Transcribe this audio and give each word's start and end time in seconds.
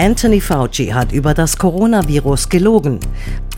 Anthony 0.00 0.40
Fauci 0.40 0.86
hat 0.94 1.12
über 1.12 1.34
das 1.34 1.58
Coronavirus 1.58 2.48
gelogen. 2.48 3.00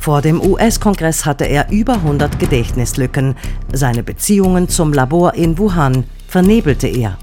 Vor 0.00 0.22
dem 0.22 0.40
US-Kongress 0.40 1.24
hatte 1.24 1.44
er 1.44 1.70
über 1.70 1.94
100 1.94 2.40
Gedächtnislücken. 2.40 3.36
Seine 3.72 4.02
Beziehungen 4.02 4.68
zum 4.68 4.92
Labor 4.92 5.34
in 5.34 5.56
Wuhan 5.56 6.02
vernebelte 6.26 6.88
er. 6.88 7.16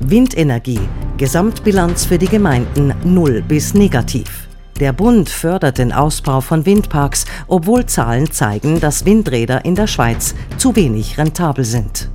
Windenergie, 0.00 0.80
Gesamtbilanz 1.18 2.04
für 2.04 2.18
die 2.18 2.26
Gemeinden 2.26 2.92
null 3.04 3.42
bis 3.46 3.74
negativ. 3.74 4.48
Der 4.80 4.92
Bund 4.92 5.28
fördert 5.28 5.78
den 5.78 5.92
Ausbau 5.92 6.40
von 6.40 6.66
Windparks, 6.66 7.26
obwohl 7.46 7.86
Zahlen 7.86 8.32
zeigen, 8.32 8.80
dass 8.80 9.04
Windräder 9.04 9.64
in 9.64 9.76
der 9.76 9.86
Schweiz 9.86 10.34
zu 10.56 10.74
wenig 10.74 11.16
rentabel 11.16 11.64
sind. 11.64 12.10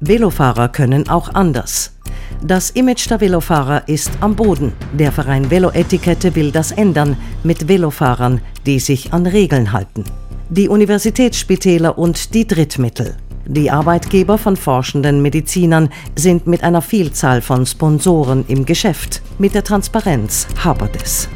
Velofahrer 0.00 0.68
können 0.68 1.08
auch 1.08 1.32
anders. 1.32 1.93
Das 2.42 2.70
Image 2.70 3.08
der 3.08 3.20
Velofahrer 3.20 3.88
ist 3.88 4.10
am 4.20 4.36
Boden. 4.36 4.72
Der 4.92 5.12
Verein 5.12 5.50
Veloetikette 5.50 6.34
will 6.34 6.50
das 6.50 6.72
ändern 6.72 7.16
mit 7.42 7.68
Velofahrern, 7.68 8.40
die 8.66 8.80
sich 8.80 9.12
an 9.12 9.26
Regeln 9.26 9.72
halten. 9.72 10.04
Die 10.50 10.68
Universitätsspitäler 10.68 11.96
und 11.96 12.34
die 12.34 12.46
Drittmittel. 12.46 13.16
Die 13.46 13.70
Arbeitgeber 13.70 14.38
von 14.38 14.56
forschenden 14.56 15.20
Medizinern 15.20 15.90
sind 16.16 16.46
mit 16.46 16.62
einer 16.62 16.82
Vielzahl 16.82 17.42
von 17.42 17.66
Sponsoren 17.66 18.44
im 18.48 18.64
Geschäft. 18.64 19.22
Mit 19.38 19.54
der 19.54 19.64
Transparenz 19.64 20.46
hapert 20.62 20.96
es. 21.02 21.28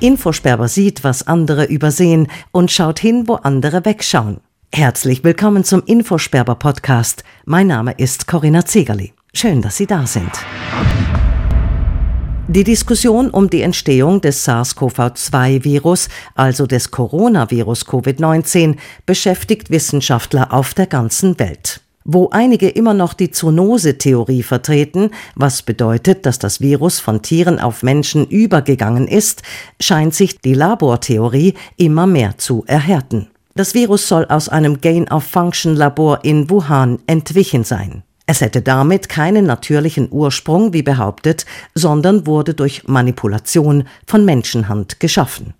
Infosperber 0.00 0.68
sieht, 0.68 1.04
was 1.04 1.26
andere 1.26 1.64
übersehen 1.64 2.28
und 2.52 2.70
schaut 2.70 2.98
hin, 2.98 3.28
wo 3.28 3.34
andere 3.34 3.84
wegschauen. 3.84 4.40
Herzlich 4.76 5.24
willkommen 5.24 5.64
zum 5.64 5.82
Infosperber 5.86 6.54
Podcast. 6.54 7.24
Mein 7.46 7.68
Name 7.68 7.92
ist 7.96 8.26
Corinna 8.26 8.66
Zegerli. 8.66 9.14
Schön, 9.32 9.62
dass 9.62 9.78
Sie 9.78 9.86
da 9.86 10.06
sind. 10.06 10.30
Die 12.48 12.62
Diskussion 12.62 13.30
um 13.30 13.48
die 13.48 13.62
Entstehung 13.62 14.20
des 14.20 14.46
SARS-CoV-2-Virus, 14.46 16.10
also 16.34 16.66
des 16.66 16.90
Coronavirus 16.90 17.86
Covid-19, 17.86 18.76
beschäftigt 19.06 19.70
Wissenschaftler 19.70 20.52
auf 20.52 20.74
der 20.74 20.88
ganzen 20.88 21.38
Welt. 21.38 21.80
Wo 22.04 22.28
einige 22.28 22.68
immer 22.68 22.92
noch 22.92 23.14
die 23.14 23.30
Zoonose-Theorie 23.30 24.42
vertreten, 24.42 25.08
was 25.36 25.62
bedeutet, 25.62 26.26
dass 26.26 26.38
das 26.38 26.60
Virus 26.60 27.00
von 27.00 27.22
Tieren 27.22 27.60
auf 27.60 27.82
Menschen 27.82 28.26
übergegangen 28.26 29.08
ist, 29.08 29.42
scheint 29.80 30.14
sich 30.14 30.38
die 30.42 30.52
Labortheorie 30.52 31.54
immer 31.78 32.06
mehr 32.06 32.36
zu 32.36 32.62
erhärten. 32.66 33.28
Das 33.56 33.72
Virus 33.72 34.06
soll 34.06 34.26
aus 34.26 34.50
einem 34.50 34.82
Gain-of-Function-Labor 34.82 36.20
in 36.24 36.50
Wuhan 36.50 36.98
entwichen 37.06 37.64
sein. 37.64 38.02
Es 38.26 38.42
hätte 38.42 38.60
damit 38.60 39.08
keinen 39.08 39.46
natürlichen 39.46 40.08
Ursprung, 40.10 40.74
wie 40.74 40.82
behauptet, 40.82 41.46
sondern 41.74 42.26
wurde 42.26 42.52
durch 42.52 42.86
Manipulation 42.86 43.84
von 44.06 44.26
Menschenhand 44.26 45.00
geschaffen. 45.00 45.54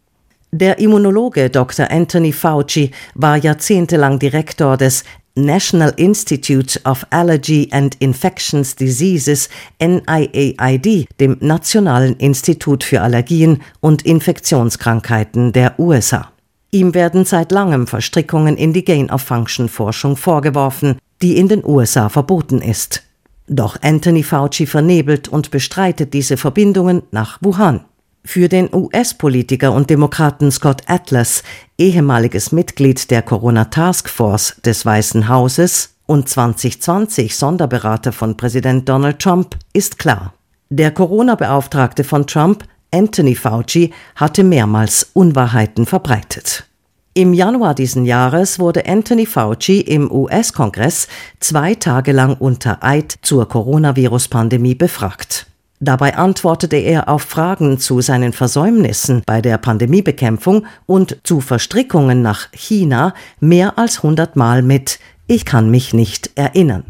Der 0.53 0.79
Immunologe 0.79 1.49
Dr. 1.49 1.91
Anthony 1.91 2.33
Fauci 2.33 2.91
war 3.15 3.39
jahrzehntelang 3.39 4.19
Direktor 4.19 4.77
des 4.77 5.03
National 5.35 5.95
Institute 5.97 6.79
of 6.85 7.07
Allergy 7.09 7.69
and 7.71 7.95
Infectious 8.01 8.77
Diseases 8.77 9.49
NIAID, 9.81 11.07
dem 11.19 11.39
Nationalen 11.41 12.17
Institut 12.17 12.85
für 12.85 13.01
Allergien 13.01 13.63
und 13.81 14.05
Infektionskrankheiten 14.05 15.53
der 15.53 15.81
USA. 15.81 16.31
Ihm 16.71 16.95
werden 16.95 17.25
seit 17.25 17.53
langem 17.53 17.87
Verstrickungen 17.87 18.57
in 18.57 18.73
die 18.73 18.85
Gain-of-Function-Forschung 18.85 20.17
vorgeworfen, 20.17 20.99
die 21.23 21.37
in 21.37 21.49
den 21.49 21.65
USA 21.65 22.09
verboten 22.09 22.61
ist. 22.61 23.03
Doch 23.49 23.77
Anthony 23.83 24.23
Fauci 24.23 24.67
vernebelt 24.67 25.29
und 25.29 25.51
bestreitet 25.51 26.13
diese 26.13 26.37
Verbindungen 26.37 27.03
nach 27.13 27.39
Wuhan. 27.41 27.85
Für 28.25 28.49
den 28.49 28.69
US-Politiker 28.75 29.73
und 29.73 29.89
Demokraten 29.89 30.51
Scott 30.51 30.83
Atlas, 30.87 31.45
ehemaliges 31.79 32.51
Mitglied 32.51 33.09
der 33.13 33.23
Corona 33.23 33.67
Task 33.67 34.09
Force 34.09 34.57
des 34.65 34.85
Weißen 34.85 35.29
Hauses 35.29 35.95
und 36.07 36.29
2020 36.29 37.37
Sonderberater 37.37 38.11
von 38.11 38.37
Präsident 38.37 38.89
Donald 38.89 39.21
Trump, 39.21 39.57
ist 39.73 40.01
klar. 40.01 40.35
Der 40.71 40.91
Corona-Beauftragte 40.91 42.03
von 42.03 42.27
Trump 42.27 42.65
Anthony 42.97 43.35
Fauci 43.35 43.93
hatte 44.15 44.43
mehrmals 44.43 45.11
Unwahrheiten 45.13 45.85
verbreitet. 45.85 46.65
Im 47.13 47.35
Januar 47.35 47.75
diesen 47.75 48.07
Jahres 48.07 48.59
wurde 48.59 48.87
Anthony 48.87 49.27
Fauci 49.27 49.83
im 49.83 50.11
US-Kongress 50.11 51.07
zwei 51.39 51.75
Tage 51.75 52.13
lang 52.13 52.37
unter 52.39 52.83
Eid 52.83 53.15
zur 53.21 53.47
Coronavirus-Pandemie 53.49 54.75
befragt. 54.75 55.47
Dabei 55.79 56.17
antwortete 56.17 56.77
er 56.77 57.11
auf 57.11 57.21
Fragen 57.21 57.79
zu 57.79 58.01
seinen 58.01 58.33
Versäumnissen 58.33 59.23
bei 59.27 59.43
der 59.43 59.59
Pandemiebekämpfung 59.59 60.67
und 60.87 61.19
zu 61.23 61.43
Verstrickungen 61.43 62.23
nach 62.23 62.51
China 62.53 63.13
mehr 63.41 63.79
als 63.79 64.03
hundertmal 64.03 64.63
mit 64.63 65.01
Ich 65.27 65.45
kann 65.45 65.71
mich 65.71 65.93
nicht 65.93 66.31
erinnern. 66.35 66.85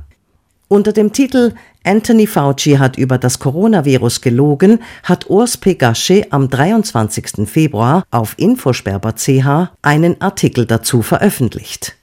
Unter 0.69 0.93
dem 0.93 1.13
Titel 1.13 1.55
Anthony 1.87 2.27
Fauci 2.27 2.79
hat 2.79 2.99
über 2.99 3.17
das 3.17 3.39
Coronavirus 3.39 4.21
gelogen, 4.21 4.81
hat 5.05 5.31
Urs 5.31 5.57
P. 5.57 5.75
Gasche 5.75 6.27
am 6.31 6.51
23. 6.51 7.49
Februar 7.49 8.05
auf 8.11 8.35
Infosperber.ch 8.39 9.71
einen 9.83 10.21
Artikel 10.21 10.67
dazu 10.67 11.03
veröffentlicht. 11.03 11.97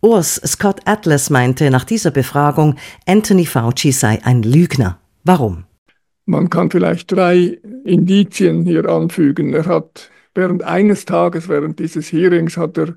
Urs 0.00 0.40
Scott 0.46 0.82
Atlas 0.84 1.30
meinte 1.30 1.68
nach 1.70 1.84
dieser 1.84 2.12
Befragung, 2.12 2.76
Anthony 3.06 3.44
Fauci 3.44 3.90
sei 3.90 4.20
ein 4.22 4.44
Lügner. 4.44 4.98
Warum? 5.24 5.64
Man 6.26 6.48
kann 6.48 6.70
vielleicht 6.70 7.10
drei 7.10 7.58
Indizien 7.84 8.64
hier 8.64 8.88
anfügen. 8.88 9.52
Er 9.52 9.66
hat 9.66 10.10
während 10.36 10.62
eines 10.62 11.06
Tages, 11.06 11.48
während 11.48 11.80
dieses 11.80 12.12
Hearings, 12.12 12.56
hat 12.56 12.78
er 12.78 12.94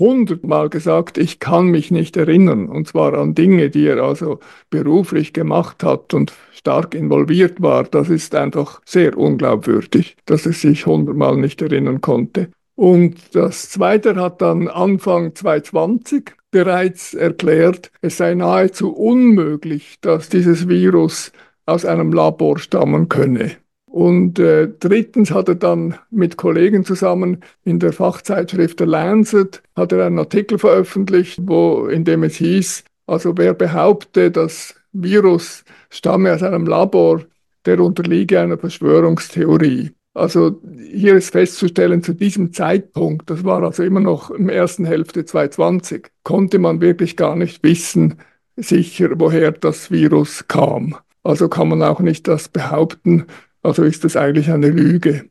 hundertmal 0.00 0.68
gesagt, 0.68 1.18
ich 1.18 1.38
kann 1.38 1.66
mich 1.66 1.92
nicht 1.92 2.16
erinnern, 2.16 2.68
und 2.68 2.88
zwar 2.88 3.14
an 3.14 3.34
Dinge, 3.34 3.70
die 3.70 3.86
er 3.86 4.02
also 4.02 4.40
beruflich 4.70 5.32
gemacht 5.32 5.84
hat 5.84 6.12
und 6.14 6.32
stark 6.52 6.94
involviert 6.94 7.62
war. 7.62 7.84
Das 7.84 8.08
ist 8.08 8.34
einfach 8.34 8.80
sehr 8.84 9.16
unglaubwürdig, 9.16 10.16
dass 10.26 10.46
er 10.46 10.52
sich 10.52 10.86
hundertmal 10.86 11.36
nicht 11.36 11.62
erinnern 11.62 12.00
konnte. 12.00 12.48
Und 12.74 13.36
das 13.36 13.68
Zweite 13.68 14.16
hat 14.16 14.40
dann 14.42 14.66
Anfang 14.66 15.34
2020 15.34 16.32
bereits 16.50 17.14
erklärt, 17.14 17.92
es 18.00 18.16
sei 18.16 18.34
nahezu 18.34 18.92
unmöglich, 18.92 19.98
dass 20.00 20.28
dieses 20.28 20.68
Virus 20.68 21.30
aus 21.66 21.84
einem 21.84 22.12
Labor 22.12 22.58
stammen 22.58 23.08
könne. 23.08 23.56
Und 23.90 24.38
äh, 24.38 24.68
drittens 24.78 25.32
hat 25.32 25.48
er 25.48 25.56
dann 25.56 25.96
mit 26.10 26.36
Kollegen 26.36 26.84
zusammen 26.84 27.38
in 27.64 27.80
der 27.80 27.92
Fachzeitschrift 27.92 28.78
The 28.78 28.84
Lancet 28.84 29.62
hat 29.74 29.90
er 29.90 30.06
einen 30.06 30.20
Artikel 30.20 30.58
veröffentlicht, 30.58 31.40
wo, 31.42 31.86
in 31.86 32.04
dem 32.04 32.22
es 32.22 32.36
hieß, 32.36 32.84
also 33.08 33.36
wer 33.36 33.52
behaupte, 33.52 34.30
das 34.30 34.76
Virus 34.92 35.64
stamme 35.90 36.32
aus 36.32 36.44
einem 36.44 36.66
Labor, 36.66 37.22
der 37.66 37.80
unterliege 37.80 38.38
einer 38.38 38.58
Verschwörungstheorie. 38.58 39.90
Also 40.14 40.60
hier 40.88 41.16
ist 41.16 41.32
festzustellen, 41.32 42.04
zu 42.04 42.14
diesem 42.14 42.52
Zeitpunkt, 42.52 43.28
das 43.28 43.42
war 43.42 43.64
also 43.64 43.82
immer 43.82 44.00
noch 44.00 44.30
im 44.30 44.48
ersten 44.48 44.84
Hälfte 44.84 45.24
2020, 45.24 46.12
konnte 46.22 46.60
man 46.60 46.80
wirklich 46.80 47.16
gar 47.16 47.34
nicht 47.34 47.64
wissen, 47.64 48.18
sicher, 48.54 49.08
woher 49.16 49.50
das 49.50 49.90
Virus 49.90 50.46
kam. 50.46 50.94
Also 51.24 51.48
kann 51.48 51.68
man 51.68 51.82
auch 51.82 52.00
nicht 52.00 52.28
das 52.28 52.48
behaupten, 52.48 53.26
also 53.62 53.84
ist 53.84 54.04
das 54.04 54.16
eigentlich 54.16 54.50
eine 54.50 54.70
Lüge. 54.70 55.30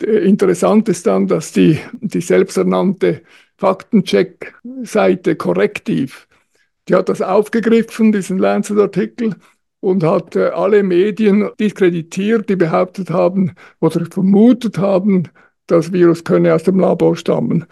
Interessant 0.00 0.88
ist 0.88 1.06
dann, 1.06 1.26
dass 1.28 1.52
die, 1.52 1.78
die 2.00 2.20
selbsternannte 2.20 3.22
Faktencheck-Seite 3.56 5.36
Korrektiv, 5.36 6.28
die 6.88 6.94
hat 6.94 7.08
das 7.08 7.22
aufgegriffen, 7.22 8.10
diesen 8.12 8.38
Lancet-Artikel, 8.38 9.36
und 9.80 10.04
hat 10.04 10.36
äh, 10.36 10.48
alle 10.48 10.82
Medien 10.82 11.50
diskreditiert, 11.58 12.48
die 12.48 12.56
behauptet 12.56 13.10
haben 13.10 13.54
oder 13.80 14.06
vermutet 14.06 14.78
haben, 14.78 15.28
das 15.66 15.92
Virus 15.92 16.24
könne 16.24 16.54
aus 16.54 16.62
dem 16.62 16.78
Labor 16.78 17.16
stammen. 17.16 17.66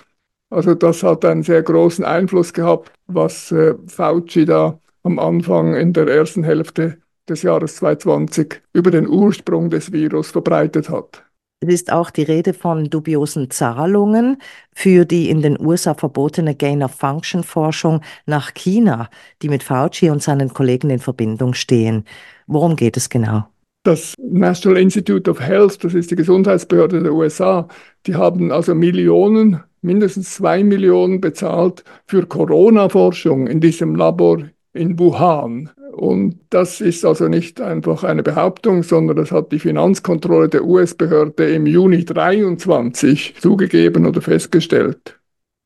Also 0.50 0.74
das 0.74 1.04
hat 1.04 1.24
einen 1.24 1.44
sehr 1.44 1.62
großen 1.62 2.04
Einfluss 2.04 2.52
gehabt, 2.52 2.92
was 3.06 3.52
äh, 3.52 3.74
Fauci 3.86 4.44
da 4.44 4.80
am 5.04 5.18
Anfang 5.18 5.74
in 5.76 5.92
der 5.92 6.08
ersten 6.08 6.42
Hälfte 6.42 6.98
des 7.30 7.42
Jahres 7.42 7.76
2020 7.76 8.60
über 8.72 8.90
den 8.90 9.08
Ursprung 9.08 9.70
des 9.70 9.92
Virus 9.92 10.30
verbreitet 10.30 10.90
hat. 10.90 11.24
Es 11.62 11.68
ist 11.74 11.92
auch 11.92 12.10
die 12.10 12.22
Rede 12.22 12.54
von 12.54 12.88
dubiosen 12.88 13.50
Zahlungen 13.50 14.38
für 14.72 15.04
die 15.04 15.28
in 15.28 15.42
den 15.42 15.60
USA 15.60 15.92
verbotene 15.92 16.54
Gain-of-Function-Forschung 16.54 18.00
nach 18.24 18.54
China, 18.54 19.10
die 19.42 19.50
mit 19.50 19.62
Fauci 19.62 20.08
und 20.08 20.22
seinen 20.22 20.54
Kollegen 20.54 20.88
in 20.88 21.00
Verbindung 21.00 21.52
stehen. 21.52 22.04
Worum 22.46 22.76
geht 22.76 22.96
es 22.96 23.10
genau? 23.10 23.44
Das 23.82 24.14
National 24.18 24.80
Institute 24.80 25.30
of 25.30 25.38
Health, 25.38 25.84
das 25.84 25.92
ist 25.92 26.10
die 26.10 26.16
Gesundheitsbehörde 26.16 27.02
der 27.02 27.12
USA, 27.12 27.68
die 28.06 28.14
haben 28.14 28.52
also 28.52 28.74
Millionen, 28.74 29.62
mindestens 29.82 30.34
zwei 30.34 30.64
Millionen 30.64 31.20
bezahlt 31.20 31.84
für 32.06 32.24
Corona-Forschung 32.24 33.46
in 33.46 33.60
diesem 33.60 33.94
Labor 33.96 34.38
in 34.72 34.98
Wuhan. 34.98 35.70
Und 35.92 36.38
das 36.50 36.80
ist 36.80 37.04
also 37.04 37.28
nicht 37.28 37.60
einfach 37.60 38.04
eine 38.04 38.22
Behauptung, 38.22 38.82
sondern 38.82 39.16
das 39.16 39.32
hat 39.32 39.52
die 39.52 39.58
Finanzkontrolle 39.58 40.48
der 40.48 40.64
US-Behörde 40.64 41.52
im 41.52 41.66
Juni 41.66 42.04
23 42.04 43.34
zugegeben 43.40 44.06
oder 44.06 44.22
festgestellt. 44.22 45.18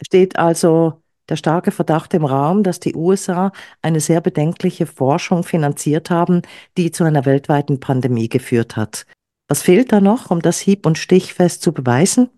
Steht 0.02 0.36
also 0.36 0.94
der 1.28 1.36
starke 1.36 1.70
Verdacht 1.70 2.12
im 2.14 2.24
Raum, 2.24 2.62
dass 2.62 2.80
die 2.80 2.94
USA 2.94 3.52
eine 3.82 4.00
sehr 4.00 4.20
bedenkliche 4.20 4.86
Forschung 4.86 5.42
finanziert 5.42 6.10
haben, 6.10 6.42
die 6.76 6.90
zu 6.90 7.04
einer 7.04 7.24
weltweiten 7.24 7.80
Pandemie 7.80 8.28
geführt 8.28 8.76
hat. 8.76 9.06
Was 9.48 9.62
fehlt 9.62 9.92
da 9.92 10.00
noch, 10.00 10.30
um 10.30 10.40
das 10.40 10.58
hieb- 10.58 10.86
und 10.86 10.98
stichfest 10.98 11.62
zu 11.62 11.72
beweisen? 11.72 12.28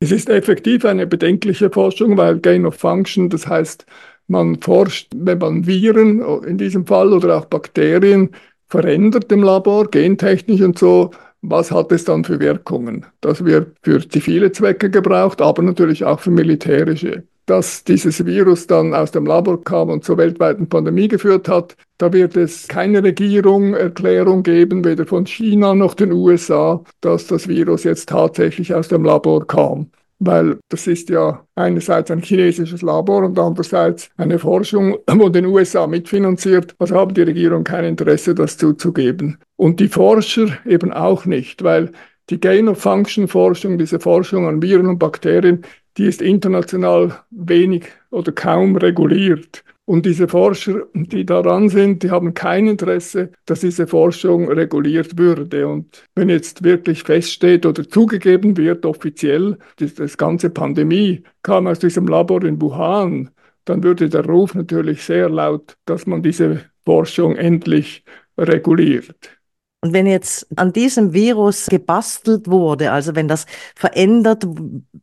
Es 0.00 0.12
ist 0.12 0.28
effektiv 0.28 0.84
eine 0.84 1.06
bedenkliche 1.06 1.70
Forschung, 1.70 2.16
weil 2.16 2.38
Gain 2.38 2.66
of 2.66 2.76
Function, 2.76 3.30
das 3.30 3.48
heißt, 3.48 3.84
man 4.28 4.60
forscht, 4.60 5.10
wenn 5.16 5.38
man 5.38 5.66
Viren 5.66 6.20
in 6.44 6.58
diesem 6.58 6.86
Fall 6.86 7.12
oder 7.12 7.38
auch 7.38 7.46
Bakterien 7.46 8.30
verändert 8.68 9.32
im 9.32 9.42
Labor, 9.42 9.88
gentechnisch 9.90 10.60
und 10.60 10.78
so, 10.78 11.10
was 11.40 11.70
hat 11.70 11.92
es 11.92 12.04
dann 12.04 12.24
für 12.24 12.40
Wirkungen? 12.40 13.06
Das 13.20 13.44
wird 13.44 13.76
für 13.82 14.06
zivile 14.08 14.52
Zwecke 14.52 14.90
gebraucht, 14.90 15.40
aber 15.40 15.62
natürlich 15.62 16.04
auch 16.04 16.20
für 16.20 16.30
militärische 16.30 17.24
dass 17.48 17.82
dieses 17.82 18.24
Virus 18.26 18.66
dann 18.66 18.94
aus 18.94 19.10
dem 19.10 19.24
Labor 19.24 19.62
kam 19.62 19.88
und 19.88 20.04
zur 20.04 20.18
weltweiten 20.18 20.68
Pandemie 20.68 21.08
geführt 21.08 21.48
hat. 21.48 21.76
Da 21.96 22.12
wird 22.12 22.36
es 22.36 22.68
keine 22.68 23.02
Regierung, 23.02 23.74
Erklärung 23.74 24.42
geben, 24.42 24.84
weder 24.84 25.06
von 25.06 25.26
China 25.26 25.74
noch 25.74 25.94
den 25.94 26.12
USA, 26.12 26.82
dass 27.00 27.26
das 27.26 27.48
Virus 27.48 27.84
jetzt 27.84 28.10
tatsächlich 28.10 28.74
aus 28.74 28.88
dem 28.88 29.02
Labor 29.02 29.46
kam. 29.46 29.90
Weil 30.20 30.58
das 30.68 30.86
ist 30.86 31.10
ja 31.10 31.44
einerseits 31.54 32.10
ein 32.10 32.22
chinesisches 32.22 32.82
Labor 32.82 33.24
und 33.24 33.38
andererseits 33.38 34.10
eine 34.16 34.38
Forschung, 34.38 34.96
wo 35.06 35.28
den 35.28 35.46
USA 35.46 35.86
mitfinanziert. 35.86 36.74
Also 36.78 36.96
haben 36.96 37.14
die 37.14 37.22
Regierung 37.22 37.62
kein 37.64 37.84
Interesse, 37.84 38.34
das 38.34 38.56
zuzugeben. 38.56 39.38
Und 39.56 39.78
die 39.78 39.88
Forscher 39.88 40.48
eben 40.66 40.92
auch 40.92 41.24
nicht, 41.24 41.62
weil 41.62 41.92
die 42.30 42.40
Gain-of-Function-Forschung, 42.40 43.78
diese 43.78 44.00
Forschung 44.00 44.46
an 44.46 44.60
Viren 44.60 44.86
und 44.86 44.98
Bakterien, 44.98 45.64
die 45.96 46.06
ist 46.06 46.20
international 46.22 47.18
wenig 47.30 47.86
oder 48.10 48.32
kaum 48.32 48.76
reguliert. 48.76 49.64
Und 49.88 50.04
diese 50.04 50.28
Forscher, 50.28 50.82
die 50.92 51.24
daran 51.24 51.70
sind, 51.70 52.02
die 52.02 52.10
haben 52.10 52.34
kein 52.34 52.66
Interesse, 52.66 53.30
dass 53.46 53.60
diese 53.60 53.86
Forschung 53.86 54.46
reguliert 54.52 55.16
würde. 55.16 55.66
Und 55.66 56.04
wenn 56.14 56.28
jetzt 56.28 56.62
wirklich 56.62 57.04
feststeht 57.04 57.64
oder 57.64 57.88
zugegeben 57.88 58.58
wird, 58.58 58.84
offiziell, 58.84 59.56
dass 59.76 59.94
das 59.94 60.18
ganze 60.18 60.50
Pandemie 60.50 61.22
kam 61.42 61.66
aus 61.66 61.78
diesem 61.78 62.06
Labor 62.06 62.44
in 62.44 62.60
Wuhan, 62.60 63.30
dann 63.64 63.82
würde 63.82 64.10
der 64.10 64.26
Ruf 64.26 64.54
natürlich 64.54 65.02
sehr 65.04 65.30
laut, 65.30 65.78
dass 65.86 66.06
man 66.06 66.22
diese 66.22 66.66
Forschung 66.84 67.36
endlich 67.36 68.04
reguliert. 68.36 69.37
Und 69.80 69.92
wenn 69.92 70.06
jetzt 70.06 70.48
an 70.56 70.72
diesem 70.72 71.12
Virus 71.12 71.66
gebastelt 71.66 72.48
wurde, 72.48 72.90
also 72.90 73.14
wenn 73.14 73.28
das 73.28 73.46
verändert 73.76 74.44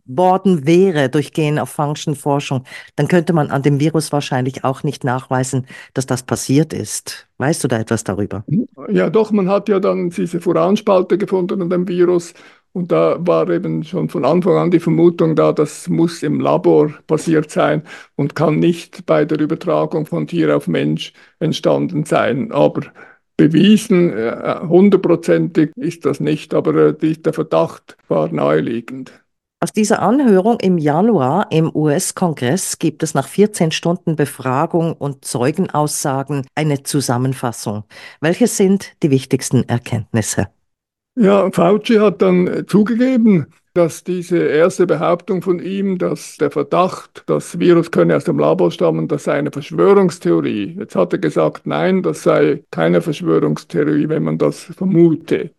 worden 0.05 0.67
wäre 0.67 1.07
durch 1.07 1.31
Gain-of-Function-Forschung, 1.31 2.65
dann 2.97 3.07
könnte 3.07 3.31
man 3.31 3.51
an 3.51 3.61
dem 3.61 3.79
Virus 3.79 4.11
wahrscheinlich 4.11 4.65
auch 4.65 4.83
nicht 4.83 5.05
nachweisen, 5.05 5.65
dass 5.93 6.07
das 6.07 6.23
passiert 6.23 6.73
ist. 6.73 7.27
Weißt 7.37 7.63
du 7.63 7.69
da 7.69 7.79
etwas 7.79 8.03
darüber? 8.03 8.43
Ja, 8.89 9.09
doch, 9.09 9.31
man 9.31 9.47
hat 9.47 9.69
ja 9.69 9.79
dann 9.79 10.09
diese 10.09 10.41
Furanspalte 10.41 11.17
gefunden 11.17 11.61
an 11.61 11.69
dem 11.69 11.87
Virus. 11.87 12.33
Und 12.73 12.91
da 12.91 13.15
war 13.25 13.49
eben 13.49 13.85
schon 13.85 14.09
von 14.09 14.25
Anfang 14.25 14.57
an 14.57 14.71
die 14.71 14.81
Vermutung 14.81 15.37
da, 15.37 15.53
das 15.53 15.87
muss 15.87 16.21
im 16.21 16.41
Labor 16.41 16.89
passiert 17.07 17.49
sein 17.49 17.83
und 18.17 18.35
kann 18.35 18.59
nicht 18.59 19.05
bei 19.05 19.23
der 19.23 19.39
Übertragung 19.39 20.05
von 20.05 20.27
Tier 20.27 20.57
auf 20.57 20.67
Mensch 20.67 21.13
entstanden 21.39 22.03
sein. 22.03 22.51
Aber 22.51 22.81
bewiesen, 23.37 24.13
äh, 24.13 24.59
hundertprozentig 24.67 25.71
ist 25.75 26.05
das 26.05 26.19
nicht, 26.19 26.53
aber 26.53 26.95
äh, 27.01 27.13
der 27.13 27.33
Verdacht 27.33 27.97
war 28.07 28.31
naheliegend. 28.31 29.11
Aus 29.61 29.71
dieser 29.71 30.01
Anhörung 30.01 30.59
im 30.59 30.77
Januar 30.77 31.47
im 31.49 31.71
US-Kongress 31.73 32.77
gibt 32.77 33.01
es 33.01 33.13
nach 33.13 33.27
14 33.27 33.71
Stunden 33.71 34.15
Befragung 34.15 34.93
und 34.93 35.25
Zeugenaussagen 35.25 36.45
eine 36.55 36.83
Zusammenfassung. 36.83 37.83
Welche 38.21 38.47
sind 38.47 38.93
die 39.01 39.09
wichtigsten 39.09 39.63
Erkenntnisse? 39.63 40.49
Ja, 41.17 41.49
Fauci 41.51 41.95
hat 41.95 42.21
dann 42.21 42.47
äh, 42.47 42.65
zugegeben, 42.65 43.47
dass 43.75 44.05
diese 44.05 44.37
erste 44.37 44.87
Behauptung 44.87 45.41
von 45.41 45.59
ihm, 45.59 45.97
dass 45.97 46.37
der 46.37 46.49
Verdacht, 46.49 47.23
das 47.27 47.59
Virus 47.59 47.91
könne 47.91 48.15
aus 48.15 48.23
dem 48.23 48.39
Labor 48.39 48.71
stammen, 48.71 49.09
das 49.09 49.25
sei 49.25 49.33
eine 49.33 49.51
Verschwörungstheorie. 49.51 50.77
Jetzt 50.79 50.95
hat 50.95 51.11
er 51.13 51.19
gesagt, 51.19 51.67
nein, 51.67 52.01
das 52.01 52.23
sei 52.23 52.63
keine 52.71 53.01
Verschwörungstheorie, 53.01 54.07
wenn 54.07 54.23
man 54.23 54.37
das 54.37 54.63
vermute. 54.63 55.51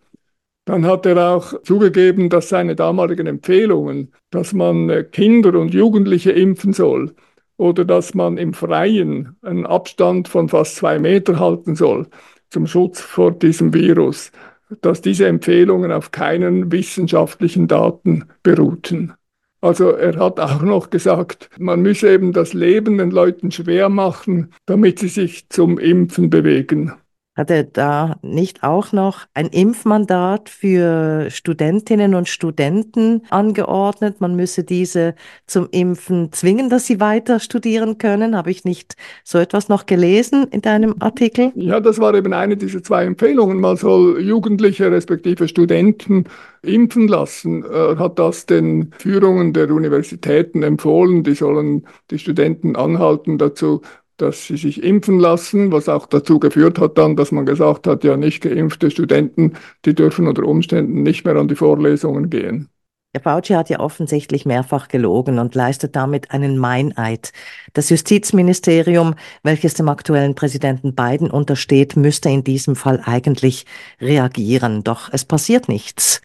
Dann 0.64 0.86
hat 0.86 1.04
er 1.06 1.36
auch 1.36 1.62
zugegeben, 1.62 2.30
dass 2.30 2.48
seine 2.48 2.74
damaligen 2.74 3.26
Empfehlungen, 3.26 4.12
dass 4.30 4.52
man 4.54 4.88
äh, 4.90 5.04
Kinder 5.04 5.58
und 5.60 5.74
Jugendliche 5.74 6.32
impfen 6.32 6.72
soll 6.72 7.14
oder 7.58 7.84
dass 7.84 8.14
man 8.14 8.38
im 8.38 8.54
Freien 8.54 9.36
einen 9.42 9.66
Abstand 9.66 10.26
von 10.28 10.48
fast 10.48 10.76
zwei 10.76 10.98
Meter 10.98 11.38
halten 11.38 11.76
soll 11.76 12.08
zum 12.50 12.66
Schutz 12.66 13.00
vor 13.00 13.32
diesem 13.32 13.74
Virus, 13.74 14.32
dass 14.80 15.00
diese 15.00 15.26
Empfehlungen 15.26 15.92
auf 15.92 16.10
keinen 16.10 16.72
wissenschaftlichen 16.72 17.68
Daten 17.68 18.26
beruhten. 18.42 19.14
Also 19.60 19.90
er 19.90 20.16
hat 20.18 20.38
auch 20.38 20.62
noch 20.62 20.90
gesagt, 20.90 21.50
man 21.58 21.82
müsse 21.82 22.10
eben 22.10 22.32
das 22.32 22.52
Leben 22.52 22.98
den 22.98 23.10
Leuten 23.10 23.50
schwer 23.50 23.88
machen, 23.88 24.52
damit 24.66 24.98
sie 24.98 25.08
sich 25.08 25.48
zum 25.48 25.78
Impfen 25.78 26.30
bewegen. 26.30 26.92
Hat 27.36 27.50
er 27.50 27.64
da 27.64 28.16
nicht 28.22 28.62
auch 28.62 28.92
noch 28.92 29.26
ein 29.34 29.48
Impfmandat 29.48 30.48
für 30.48 31.30
Studentinnen 31.30 32.14
und 32.14 32.28
Studenten 32.28 33.22
angeordnet? 33.28 34.22
Man 34.22 34.36
müsse 34.36 34.64
diese 34.64 35.14
zum 35.46 35.68
Impfen 35.70 36.32
zwingen, 36.32 36.70
dass 36.70 36.86
sie 36.86 36.98
weiter 36.98 37.38
studieren 37.38 37.98
können. 37.98 38.34
Habe 38.34 38.50
ich 38.50 38.64
nicht 38.64 38.96
so 39.22 39.38
etwas 39.38 39.68
noch 39.68 39.84
gelesen 39.84 40.46
in 40.50 40.62
deinem 40.62 40.94
Artikel? 41.00 41.52
Ja, 41.56 41.78
das 41.80 41.98
war 41.98 42.14
eben 42.14 42.32
eine 42.32 42.56
dieser 42.56 42.82
zwei 42.82 43.04
Empfehlungen. 43.04 43.60
Man 43.60 43.76
soll 43.76 44.18
Jugendliche 44.22 44.90
respektive 44.90 45.46
Studenten 45.46 46.24
impfen 46.62 47.06
lassen. 47.06 47.64
Er 47.64 47.98
hat 47.98 48.18
das 48.18 48.46
den 48.46 48.92
Führungen 48.98 49.52
der 49.52 49.70
Universitäten 49.70 50.62
empfohlen. 50.62 51.22
Die 51.22 51.34
sollen 51.34 51.86
die 52.10 52.18
Studenten 52.18 52.76
anhalten 52.76 53.36
dazu, 53.36 53.82
dass 54.16 54.46
sie 54.46 54.56
sich 54.56 54.82
impfen 54.82 55.18
lassen, 55.18 55.72
was 55.72 55.88
auch 55.88 56.06
dazu 56.06 56.38
geführt 56.38 56.78
hat 56.78 56.98
dann, 56.98 57.16
dass 57.16 57.32
man 57.32 57.46
gesagt 57.46 57.86
hat, 57.86 58.04
ja, 58.04 58.16
nicht 58.16 58.42
geimpfte 58.42 58.90
Studenten, 58.90 59.54
die 59.84 59.94
dürfen 59.94 60.26
unter 60.26 60.44
Umständen 60.44 61.02
nicht 61.02 61.24
mehr 61.24 61.36
an 61.36 61.48
die 61.48 61.56
Vorlesungen 61.56 62.30
gehen. 62.30 62.68
Der 63.16 63.22
Fauci 63.22 63.54
hat 63.54 63.70
ja 63.70 63.80
offensichtlich 63.80 64.44
mehrfach 64.44 64.88
gelogen 64.88 65.38
und 65.38 65.54
leistet 65.54 65.96
damit 65.96 66.32
einen 66.32 66.58
Meineid. 66.58 67.32
Das 67.72 67.88
Justizministerium, 67.88 69.14
welches 69.42 69.72
dem 69.72 69.88
aktuellen 69.88 70.34
Präsidenten 70.34 70.94
Biden 70.94 71.30
untersteht, 71.30 71.96
müsste 71.96 72.28
in 72.28 72.44
diesem 72.44 72.76
Fall 72.76 73.00
eigentlich 73.02 73.64
reagieren. 74.02 74.84
Doch 74.84 75.08
es 75.12 75.24
passiert 75.24 75.66
nichts. 75.66 76.20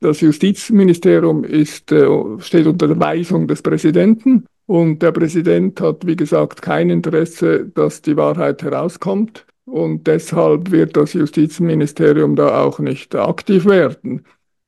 Das 0.00 0.20
Justizministerium 0.20 1.44
ist, 1.44 1.90
äh, 1.92 2.06
steht 2.40 2.66
unter 2.66 2.88
der 2.88 3.00
Weisung 3.00 3.48
des 3.48 3.62
Präsidenten 3.62 4.44
und 4.66 5.02
der 5.02 5.12
Präsident 5.12 5.80
hat, 5.80 6.06
wie 6.06 6.16
gesagt, 6.16 6.62
kein 6.62 6.90
Interesse, 6.90 7.66
dass 7.66 8.02
die 8.02 8.16
Wahrheit 8.16 8.62
herauskommt. 8.62 9.46
Und 9.66 10.06
deshalb 10.06 10.70
wird 10.70 10.96
das 10.96 11.14
Justizministerium 11.14 12.36
da 12.36 12.62
auch 12.62 12.78
nicht 12.78 13.14
aktiv 13.14 13.64
werden. 13.66 14.24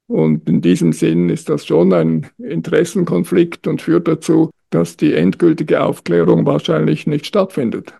Und 0.07 0.49
in 0.49 0.61
diesem 0.61 0.93
Sinn 0.93 1.29
ist 1.29 1.49
das 1.49 1.67
schon 1.67 1.93
ein 1.93 2.27
Interessenkonflikt 2.39 3.67
und 3.67 3.83
führt 3.83 4.07
dazu, 4.07 4.51
dass 4.71 4.97
die 4.97 5.15
endgültige 5.15 5.83
Aufklärung 5.83 6.47
wahrscheinlich 6.47 7.07
nicht 7.07 7.27
stattfindet. 7.27 7.95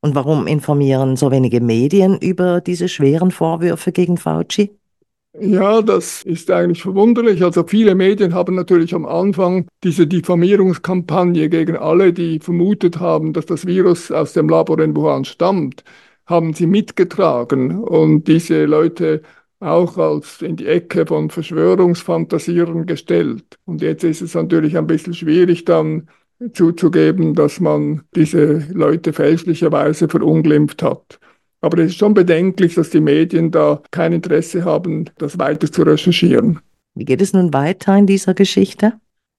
Und 0.00 0.14
warum 0.14 0.46
informieren 0.46 1.16
so 1.16 1.30
wenige 1.30 1.60
Medien 1.60 2.18
über 2.18 2.60
diese 2.60 2.88
schweren 2.88 3.30
Vorwürfe 3.30 3.90
gegen 3.92 4.18
Fauci? 4.18 4.70
Ja, 5.36 5.82
das 5.82 6.22
ist 6.22 6.48
eigentlich 6.50 6.82
verwunderlich. 6.82 7.42
Also 7.42 7.64
viele 7.66 7.96
Medien 7.96 8.34
haben 8.34 8.54
natürlich 8.54 8.94
am 8.94 9.04
Anfang 9.04 9.66
diese 9.82 10.06
Diffamierungskampagne 10.06 11.48
gegen 11.48 11.76
alle, 11.76 12.12
die 12.12 12.38
vermutet 12.38 13.00
haben, 13.00 13.32
dass 13.32 13.46
das 13.46 13.66
Virus 13.66 14.12
aus 14.12 14.32
dem 14.32 14.48
Labor 14.48 14.78
in 14.78 14.94
Wuhan 14.94 15.24
stammt, 15.24 15.82
haben 16.26 16.52
sie 16.54 16.66
mitgetragen 16.68 17.80
und 17.82 18.28
diese 18.28 18.64
Leute 18.64 19.22
auch 19.58 19.98
als 19.98 20.40
in 20.40 20.54
die 20.56 20.66
Ecke 20.66 21.04
von 21.04 21.30
Verschwörungsfantasieren 21.30 22.86
gestellt. 22.86 23.58
Und 23.64 23.82
jetzt 23.82 24.04
ist 24.04 24.22
es 24.22 24.34
natürlich 24.34 24.76
ein 24.78 24.86
bisschen 24.86 25.14
schwierig 25.14 25.64
dann 25.64 26.08
zuzugeben, 26.52 27.34
dass 27.34 27.58
man 27.58 28.02
diese 28.14 28.68
Leute 28.72 29.12
fälschlicherweise 29.12 30.08
verunglimpft 30.08 30.82
hat. 30.84 31.18
Aber 31.64 31.78
es 31.78 31.92
ist 31.92 31.98
schon 31.98 32.12
bedenklich, 32.12 32.74
dass 32.74 32.90
die 32.90 33.00
Medien 33.00 33.50
da 33.50 33.82
kein 33.90 34.12
Interesse 34.12 34.66
haben, 34.66 35.08
das 35.16 35.38
weiter 35.38 35.72
zu 35.72 35.82
recherchieren. 35.82 36.60
Wie 36.94 37.06
geht 37.06 37.22
es 37.22 37.32
nun 37.32 37.54
weiter 37.54 37.96
in 37.96 38.06
dieser 38.06 38.34
Geschichte? 38.34 38.92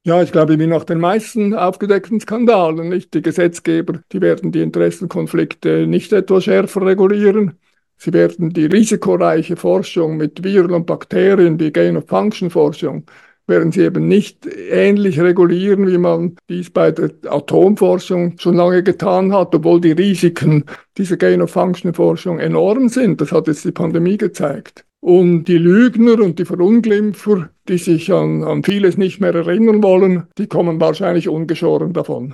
Ja, 0.06 0.24
ich 0.24 0.32
glaube, 0.32 0.58
wie 0.58 0.66
nach 0.66 0.86
den 0.86 1.00
meisten 1.00 1.54
aufgedeckten 1.54 2.20
Skandalen, 2.20 2.90
nicht? 2.90 3.14
Die 3.14 3.22
Gesetzgeber, 3.22 4.02
die 4.12 4.22
werden 4.22 4.52
die 4.52 4.62
Interessenkonflikte 4.64 5.86
nicht 5.86 6.14
etwas 6.14 6.46
schärfer 6.46 6.84
regulieren. 6.84 7.60
Sie 7.98 8.12
werden 8.12 8.50
die 8.50 8.66
risikoreiche 8.66 9.56
Forschung 9.56 10.18
mit 10.18 10.44
Viren 10.44 10.72
und 10.72 10.88
Bakterien, 10.88 11.60
die 11.60 11.72
Gain-of-Function-Forschung, 11.72 13.06
werden 13.48 13.72
sie 13.72 13.82
eben 13.82 14.08
nicht 14.08 14.48
ähnlich 14.48 15.20
regulieren, 15.20 15.88
wie 15.88 15.98
man 15.98 16.36
dies 16.50 16.70
bei 16.70 16.92
der 16.92 17.12
Atomforschung 17.28 18.38
schon 18.40 18.56
lange 18.56 18.84
getan 18.84 19.34
hat, 19.34 19.54
obwohl 19.54 19.82
die 19.82 19.92
Risiken 19.92 20.66
dieser 20.98 21.18
Gain-of-Function-Forschung 21.18 22.40
enorm 22.40 22.90
sind. 22.90 23.22
Das 23.22 23.32
hat 23.32 23.48
jetzt 23.48 23.66
die 23.66 23.72
Pandemie 23.72 24.18
gezeigt. 24.18 24.86
Und 25.02 25.46
die 25.46 25.60
Lügner 25.60 26.20
und 26.20 26.40
die 26.40 26.46
Verunglimpfer, 26.46 27.50
die 27.68 27.78
sich 27.78 28.12
an, 28.12 28.44
an 28.44 28.64
vieles 28.64 28.98
nicht 28.98 29.22
mehr 29.22 29.36
erinnern 29.36 29.84
wollen, 29.84 30.24
die 30.38 30.48
kommen 30.48 30.82
wahrscheinlich 30.82 31.30
ungeschoren 31.30 31.94
davon. 31.94 32.34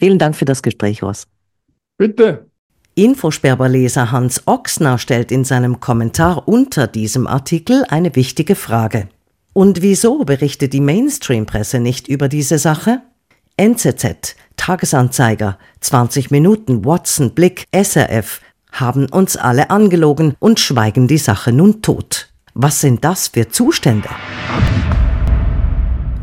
Vielen 0.00 0.18
Dank 0.18 0.34
für 0.34 0.46
das 0.46 0.62
Gespräch, 0.62 1.02
Ross. 1.02 1.26
Bitte. 1.98 2.46
Infosperberleser 2.94 4.12
Hans 4.12 4.46
Ochsner 4.46 4.98
stellt 4.98 5.32
in 5.32 5.44
seinem 5.44 5.80
Kommentar 5.80 6.48
unter 6.48 6.86
diesem 6.86 7.26
Artikel 7.26 7.84
eine 7.88 8.14
wichtige 8.16 8.54
Frage. 8.54 9.08
Und 9.54 9.82
wieso 9.82 10.24
berichtet 10.24 10.72
die 10.72 10.80
Mainstream-Presse 10.80 11.78
nicht 11.78 12.08
über 12.08 12.28
diese 12.28 12.58
Sache? 12.58 13.02
NZZ, 13.56 14.34
Tagesanzeiger, 14.56 15.58
20 15.80 16.32
Minuten, 16.32 16.84
Watson, 16.84 17.34
Blick, 17.34 17.66
SRF, 17.72 18.40
haben 18.72 19.06
uns 19.06 19.36
alle 19.36 19.70
angelogen 19.70 20.34
und 20.40 20.58
schweigen 20.58 21.06
die 21.06 21.18
Sache 21.18 21.52
nun 21.52 21.82
tot. 21.82 22.32
Was 22.54 22.80
sind 22.80 23.04
das 23.04 23.28
für 23.28 23.48
Zustände? 23.48 24.08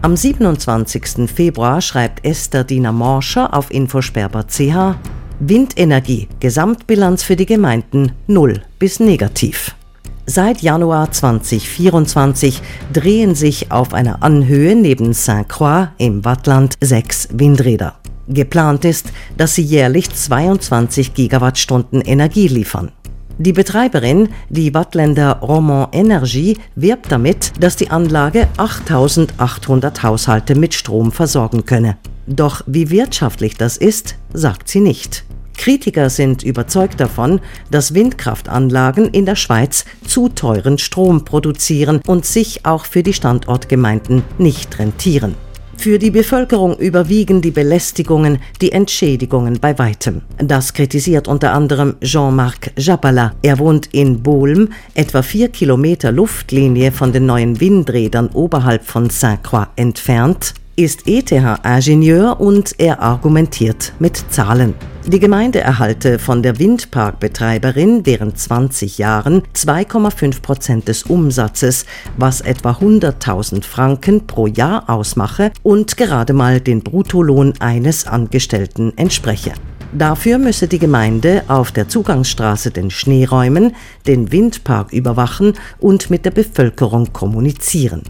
Am 0.02 0.18
27. 0.18 1.32
Februar 1.34 1.80
schreibt 1.80 2.26
Esther 2.26 2.66
Dina 2.66 2.92
Morscher 2.92 3.54
auf 3.54 3.72
Infosperber.ch 3.72 4.96
Windenergie, 5.40 6.28
Gesamtbilanz 6.42 7.24
für 7.24 7.38
die 7.38 7.46
Gemeinden 7.46 8.12
0 8.28 8.62
bis 8.78 9.00
negativ. 9.00 9.76
Seit 10.26 10.62
Januar 10.62 11.12
2024 11.12 12.62
drehen 12.94 13.34
sich 13.36 13.72
auf 13.72 13.94
einer 13.94 14.22
Anhöhe 14.22 14.76
neben 14.76 15.14
Saint-Croix 15.14 15.90
im 15.98 16.24
Wattland 16.24 16.76
sechs 16.80 17.28
Windräder. 17.32 17.96
Geplant 18.28 18.86
ist, 18.86 19.12
dass 19.36 19.56
sie 19.56 19.64
jährlich 19.64 20.10
22 20.10 21.14
Gigawattstunden 21.16 22.02
Energie 22.02 22.48
liefern. 22.48 22.92
Die 23.40 23.54
Betreiberin, 23.54 24.30
die 24.50 24.74
Wattländer 24.74 25.40
Romand 25.40 25.96
Energie, 25.96 26.58
wirbt 26.76 27.12
damit, 27.12 27.54
dass 27.60 27.76
die 27.76 27.90
Anlage 27.90 28.48
8800 28.58 30.04
Haushalte 30.04 30.54
mit 30.54 30.76
Strom 30.76 31.12
versorgen 31.12 31.66
könne. 31.66 31.98
Doch 32.28 32.62
wie 32.68 32.92
wirtschaftlich 32.92 33.58
das 33.58 33.78
ist, 33.78 34.16
sagt 34.34 34.70
sie 34.70 34.80
nicht. 34.80 35.26
Kritiker 35.62 36.10
sind 36.10 36.42
überzeugt 36.42 37.00
davon, 37.00 37.40
dass 37.70 37.94
Windkraftanlagen 37.94 39.10
in 39.10 39.28
der 39.28 39.36
Schweiz 39.36 39.86
zu 40.04 40.28
teuren 40.28 40.80
Strom 40.80 41.24
produzieren 41.24 42.02
und 42.08 42.26
sich 42.26 42.66
auch 42.66 42.86
für 42.86 43.04
die 43.04 43.14
Standortgemeinden 43.14 44.24
nicht 44.40 44.80
rentieren. 44.80 45.36
Für 45.78 46.00
die 46.00 46.10
Bevölkerung 46.10 46.76
überwiegen 46.78 47.44
die 47.44 47.52
Belästigungen, 47.52 48.40
die 48.60 48.72
Entschädigungen 48.72 49.60
bei 49.60 49.78
weitem. 49.78 50.22
Das 50.40 50.74
kritisiert 50.74 51.28
unter 51.28 51.54
anderem 51.54 51.94
Jean-Marc 52.02 52.72
Jabala. 52.76 53.36
Er 53.44 53.60
wohnt 53.60 53.88
in 53.92 54.24
Bohlm, 54.24 54.70
etwa 54.96 55.22
vier 55.22 55.50
Kilometer 55.50 56.12
Luftlinie 56.12 56.92
von 56.92 57.14
den 57.14 57.28
neuen 57.28 57.62
Windrädern 57.62 58.30
oberhalb 58.34 58.84
von 58.84 59.12
Saint-Croix 59.12 59.68
entfernt 59.76 60.56
ist 60.76 61.06
ETH-Ingenieur 61.06 62.40
und 62.40 62.80
er 62.80 63.02
argumentiert 63.02 63.94
mit 64.00 64.24
Zahlen. 64.32 64.74
Die 65.08 65.20
Gemeinde 65.20 65.60
erhalte 65.62 66.20
von 66.20 66.44
der 66.44 66.60
Windparkbetreiberin 66.60 68.06
während 68.06 68.38
20 68.38 69.00
Jahren 69.00 69.42
2,5 69.56 70.42
Prozent 70.42 70.88
des 70.88 71.04
Umsatzes, 71.04 71.86
was 72.18 72.42
etwa 72.42 72.74
100.000 72.74 73.64
Franken 73.64 74.28
pro 74.28 74.46
Jahr 74.46 74.90
ausmache 74.90 75.52
und 75.64 75.98
gerade 75.98 76.34
mal 76.34 76.62
den 76.62 76.82
Bruttolohn 76.82 77.54
eines 77.60 78.06
Angestellten 78.06 78.94
entspreche. 78.96 79.54
Dafür 79.92 80.38
müsse 80.38 80.68
die 80.68 80.80
Gemeinde 80.80 81.44
auf 81.48 81.72
der 81.72 81.90
Zugangsstraße 81.90 82.70
den 82.70 82.92
Schnee 82.92 83.26
räumen, 83.26 83.76
den 84.06 84.32
Windpark 84.32 84.94
überwachen 84.94 85.54
und 85.80 86.12
mit 86.12 86.26
der 86.26 86.32
Bevölkerung 86.32 87.12
kommunizieren. 87.12 88.04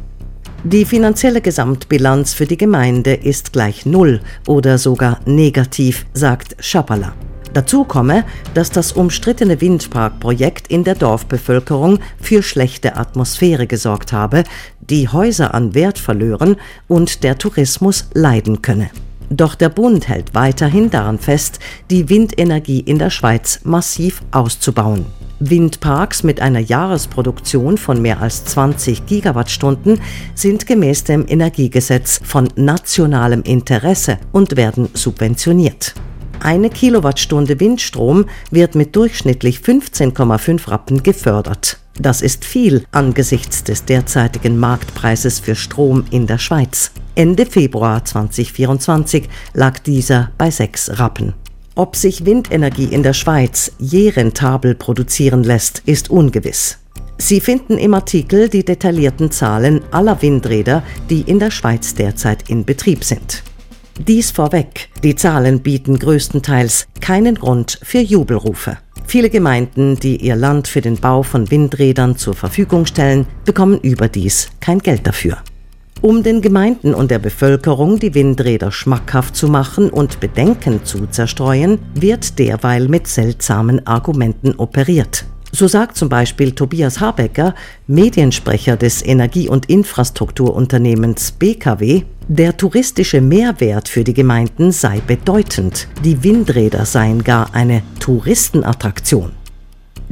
Die 0.64 0.86
finanzielle 0.86 1.42
Gesamtbilanz 1.42 2.36
für 2.36 2.46
die 2.46 2.58
Gemeinde 2.58 3.16
ist 3.16 3.52
gleich 3.52 3.88
Null 3.88 4.22
oder 4.46 4.78
sogar 4.78 5.20
negativ, 5.26 6.06
sagt 6.14 6.56
Schapala. 6.60 7.14
Dazu 7.52 7.84
komme, 7.84 8.26
dass 8.54 8.70
das 8.70 8.92
umstrittene 8.92 9.60
Windparkprojekt 9.60 10.68
in 10.68 10.84
der 10.84 10.94
Dorfbevölkerung 10.94 11.98
für 12.22 12.44
schlechte 12.44 12.96
Atmosphäre 12.96 13.66
gesorgt 13.66 14.14
habe, 14.14 14.44
die 14.80 15.10
Häuser 15.10 15.56
an 15.56 15.74
Wert 15.74 15.98
verlören 15.98 16.58
und 16.88 17.24
der 17.24 17.40
Tourismus 17.40 18.06
leiden 18.14 18.62
könne. 18.62 18.92
Doch 19.32 19.56
der 19.56 19.70
Bund 19.70 20.08
hält 20.10 20.36
weiterhin 20.36 20.92
daran 20.92 21.18
fest, 21.18 21.60
die 21.90 22.08
Windenergie 22.08 22.82
in 22.82 23.00
der 23.00 23.10
Schweiz 23.10 23.62
massiv 23.64 24.22
auszubauen. 24.32 25.08
Windparks 25.42 26.24
mit 26.24 26.40
einer 26.40 26.60
Jahresproduktion 26.60 27.78
von 27.78 28.02
mehr 28.02 28.22
als 28.22 28.46
20 28.46 29.06
Gigawattstunden 29.06 30.00
sind 30.36 30.68
gemäß 30.68 31.04
dem 31.04 31.26
Energiegesetz 31.28 32.22
von 32.24 32.48
nationalem 32.56 33.42
Interesse 33.42 34.20
und 34.32 34.56
werden 34.56 34.90
subventioniert. 34.94 35.96
Eine 36.40 36.70
Kilowattstunde 36.70 37.60
Windstrom 37.60 38.26
wird 38.50 38.76
mit 38.76 38.96
durchschnittlich 38.96 39.60
15,5 39.60 40.70
Rappen 40.70 41.04
gefördert. 41.04 41.78
Das 42.00 42.22
ist 42.22 42.46
viel 42.46 42.86
angesichts 42.92 43.64
des 43.64 43.86
derzeitigen 43.86 44.58
Marktpreises 44.58 45.40
für 45.40 45.56
Strom 45.56 46.06
in 46.10 46.26
der 46.26 46.38
Schweiz. 46.38 46.92
Ende 47.14 47.46
Februar 47.46 48.06
2024 48.06 49.28
lag 49.54 49.80
dieser 49.80 50.32
bei 50.38 50.50
6 50.50 50.98
Rappen. 51.00 51.34
Ob 51.76 51.96
sich 51.96 52.26
Windenergie 52.26 52.86
in 52.86 53.02
der 53.02 53.14
Schweiz 53.14 53.72
je 53.80 54.10
rentabel 54.10 54.76
produzieren 54.76 55.44
lässt, 55.44 55.82
ist 55.86 56.10
ungewiss. 56.10 56.78
Sie 57.18 57.40
finden 57.40 57.78
im 57.78 57.94
Artikel 57.94 58.50
die 58.50 58.66
detaillierten 58.66 59.32
Zahlen 59.32 59.82
aller 59.92 60.22
Windräder, 60.22 60.84
die 61.10 61.22
in 61.22 61.40
der 61.40 61.52
Schweiz 61.52 61.96
derzeit 61.96 62.50
in 62.50 62.66
Betrieb 62.66 63.04
sind. 63.04 63.44
Dies 64.00 64.32
vorweg, 64.32 64.90
die 65.04 65.16
Zahlen 65.16 65.62
bieten 65.62 65.98
größtenteils 66.00 66.88
keinen 67.00 67.36
Grund 67.36 67.80
für 67.84 68.00
Jubelrufe. 68.00 68.78
Viele 69.06 69.30
Gemeinden, 69.30 69.98
die 69.98 70.18
ihr 70.18 70.36
Land 70.36 70.68
für 70.68 70.82
den 70.82 70.98
Bau 70.98 71.24
von 71.24 71.52
Windrädern 71.52 72.18
zur 72.18 72.34
Verfügung 72.34 72.86
stellen, 72.86 73.28
bekommen 73.46 73.80
überdies 73.80 74.50
kein 74.60 74.80
Geld 74.80 75.06
dafür. 75.06 75.38
Um 76.02 76.24
den 76.24 76.42
Gemeinden 76.42 76.96
und 76.96 77.12
der 77.12 77.20
Bevölkerung 77.20 78.00
die 78.00 78.16
Windräder 78.16 78.72
schmackhaft 78.72 79.36
zu 79.36 79.48
machen 79.48 79.92
und 79.92 80.20
Bedenken 80.20 80.84
zu 80.84 81.06
zerstreuen, 81.06 81.78
wird 81.94 82.40
derweil 82.40 82.88
mit 82.88 83.06
seltsamen 83.06 83.86
Argumenten 83.86 84.56
operiert. 84.58 85.26
So 85.52 85.68
sagt 85.68 85.98
zum 85.98 86.10
Beispiel 86.10 86.54
Tobias 86.54 87.00
Habecker, 87.00 87.54
Mediensprecher 87.86 88.78
des 88.78 89.06
Energie- 89.06 89.50
und 89.50 89.70
Infrastrukturunternehmens 89.70 91.34
BKW, 91.34 92.04
der 92.28 92.58
touristische 92.58 93.22
Mehrwert 93.22 93.88
für 93.88 94.04
die 94.04 94.14
Gemeinden 94.14 94.72
sei 94.72 95.02
bedeutend. 95.06 95.88
Die 96.04 96.24
Windräder 96.24 96.86
seien 96.86 97.24
gar 97.24 97.54
eine 97.54 97.84
Touristenattraktion. 98.00 99.34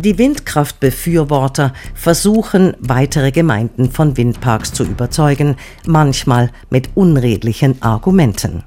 Die 0.02 0.18
Windkraftbefürworter 0.18 1.74
versuchen, 1.94 2.74
weitere 2.80 3.32
Gemeinden 3.32 3.92
von 3.92 4.16
Windparks 4.16 4.72
zu 4.72 4.86
überzeugen, 4.86 5.58
manchmal 5.86 6.52
mit 6.70 6.92
unredlichen 6.96 7.82
Argumenten. 7.82 8.64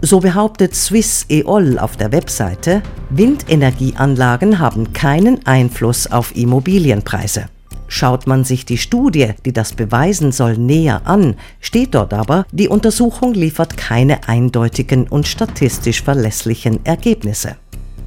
So 0.00 0.20
behauptet 0.20 0.76
Swiss 0.76 1.26
EOL 1.28 1.80
auf 1.80 1.96
der 1.96 2.12
Webseite, 2.12 2.82
Windenergieanlagen 3.10 4.60
haben 4.60 4.92
keinen 4.92 5.44
Einfluss 5.44 6.06
auf 6.06 6.36
Immobilienpreise. 6.36 7.46
Schaut 7.88 8.28
man 8.28 8.44
sich 8.44 8.64
die 8.64 8.78
Studie, 8.78 9.30
die 9.44 9.52
das 9.52 9.72
beweisen 9.72 10.30
soll, 10.30 10.56
näher 10.56 11.02
an, 11.04 11.34
steht 11.60 11.96
dort 11.96 12.14
aber, 12.14 12.46
die 12.52 12.68
Untersuchung 12.68 13.34
liefert 13.34 13.76
keine 13.76 14.28
eindeutigen 14.28 15.08
und 15.08 15.26
statistisch 15.26 16.02
verlässlichen 16.02 16.86
Ergebnisse. 16.86 17.56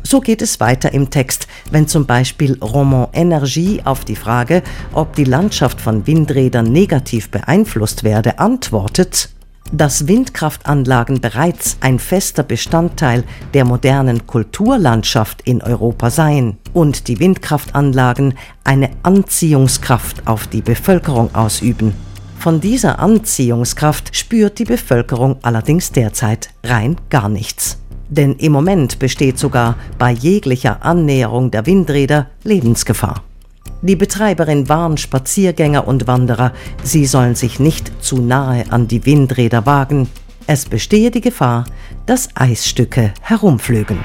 So 0.09 0.21
geht 0.21 0.41
es 0.41 0.59
weiter 0.59 0.91
im 0.91 1.11
Text, 1.11 1.47
wenn 1.69 1.87
zum 1.87 2.07
Beispiel 2.07 2.57
Roman 2.63 3.09
Energie 3.13 3.79
auf 3.85 4.05
die 4.05 4.15
Frage, 4.15 4.63
ob 4.91 5.15
die 5.15 5.23
Landschaft 5.23 5.79
von 5.79 6.07
Windrädern 6.07 6.71
negativ 6.71 7.29
beeinflusst 7.29 8.03
werde, 8.03 8.39
antwortet, 8.39 9.29
dass 9.71 10.07
Windkraftanlagen 10.07 11.21
bereits 11.21 11.77
ein 11.81 11.99
fester 11.99 12.41
Bestandteil 12.41 13.23
der 13.53 13.65
modernen 13.65 14.25
Kulturlandschaft 14.25 15.43
in 15.43 15.61
Europa 15.61 16.09
seien 16.09 16.57
und 16.73 17.07
die 17.07 17.19
Windkraftanlagen 17.19 18.33
eine 18.63 18.89
Anziehungskraft 19.03 20.25
auf 20.25 20.47
die 20.47 20.63
Bevölkerung 20.63 21.35
ausüben. 21.35 21.93
Von 22.39 22.59
dieser 22.61 22.97
Anziehungskraft 22.97 24.15
spürt 24.15 24.57
die 24.57 24.65
Bevölkerung 24.65 25.37
allerdings 25.43 25.91
derzeit 25.91 26.49
rein 26.63 26.95
gar 27.11 27.29
nichts. 27.29 27.77
Denn 28.09 28.33
im 28.33 28.51
Moment 28.51 28.99
besteht 28.99 29.37
sogar 29.37 29.75
bei 29.97 30.11
jeglicher 30.11 30.83
Annäherung 30.83 31.51
der 31.51 31.65
Windräder 31.65 32.27
Lebensgefahr. 32.43 33.23
Die 33.81 33.95
Betreiberin 33.95 34.67
warnt 34.67 34.99
Spaziergänger 34.99 35.87
und 35.87 36.07
Wanderer, 36.07 36.51
sie 36.83 37.05
sollen 37.05 37.35
sich 37.35 37.59
nicht 37.59 38.03
zu 38.03 38.17
nahe 38.17 38.65
an 38.71 38.87
die 38.87 39.05
Windräder 39.05 39.65
wagen. 39.65 40.09
Es 40.47 40.65
bestehe 40.65 41.11
die 41.11 41.21
Gefahr, 41.21 41.65
dass 42.05 42.29
Eisstücke 42.35 43.13
herumflügen. 43.21 43.99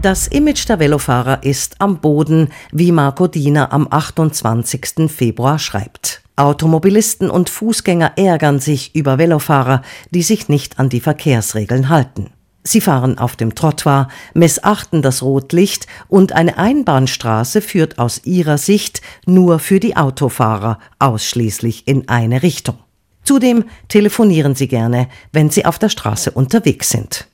Das 0.00 0.28
Image 0.28 0.68
der 0.68 0.78
Velofahrer 0.78 1.42
ist 1.42 1.76
am 1.78 1.98
Boden, 1.98 2.48
wie 2.72 2.92
Marco 2.92 3.26
Diener 3.26 3.72
am 3.72 3.86
28. 3.90 5.10
Februar 5.10 5.58
schreibt. 5.58 6.19
Automobilisten 6.40 7.28
und 7.28 7.50
Fußgänger 7.50 8.12
ärgern 8.16 8.60
sich 8.60 8.94
über 8.94 9.18
Velofahrer, 9.18 9.82
die 10.10 10.22
sich 10.22 10.48
nicht 10.48 10.78
an 10.78 10.88
die 10.88 11.00
Verkehrsregeln 11.00 11.90
halten. 11.90 12.30
Sie 12.62 12.80
fahren 12.80 13.18
auf 13.18 13.36
dem 13.36 13.54
Trottoir, 13.54 14.08
missachten 14.32 15.02
das 15.02 15.22
Rotlicht 15.22 15.86
und 16.08 16.32
eine 16.32 16.56
Einbahnstraße 16.56 17.60
führt 17.60 17.98
aus 17.98 18.22
ihrer 18.24 18.56
Sicht 18.56 19.02
nur 19.26 19.58
für 19.58 19.80
die 19.80 19.96
Autofahrer 19.98 20.78
ausschließlich 20.98 21.86
in 21.86 22.08
eine 22.08 22.42
Richtung. 22.42 22.78
Zudem 23.22 23.64
telefonieren 23.88 24.54
sie 24.54 24.68
gerne, 24.68 25.08
wenn 25.32 25.50
sie 25.50 25.66
auf 25.66 25.78
der 25.78 25.90
Straße 25.90 26.30
unterwegs 26.30 26.88
sind. 26.88 27.28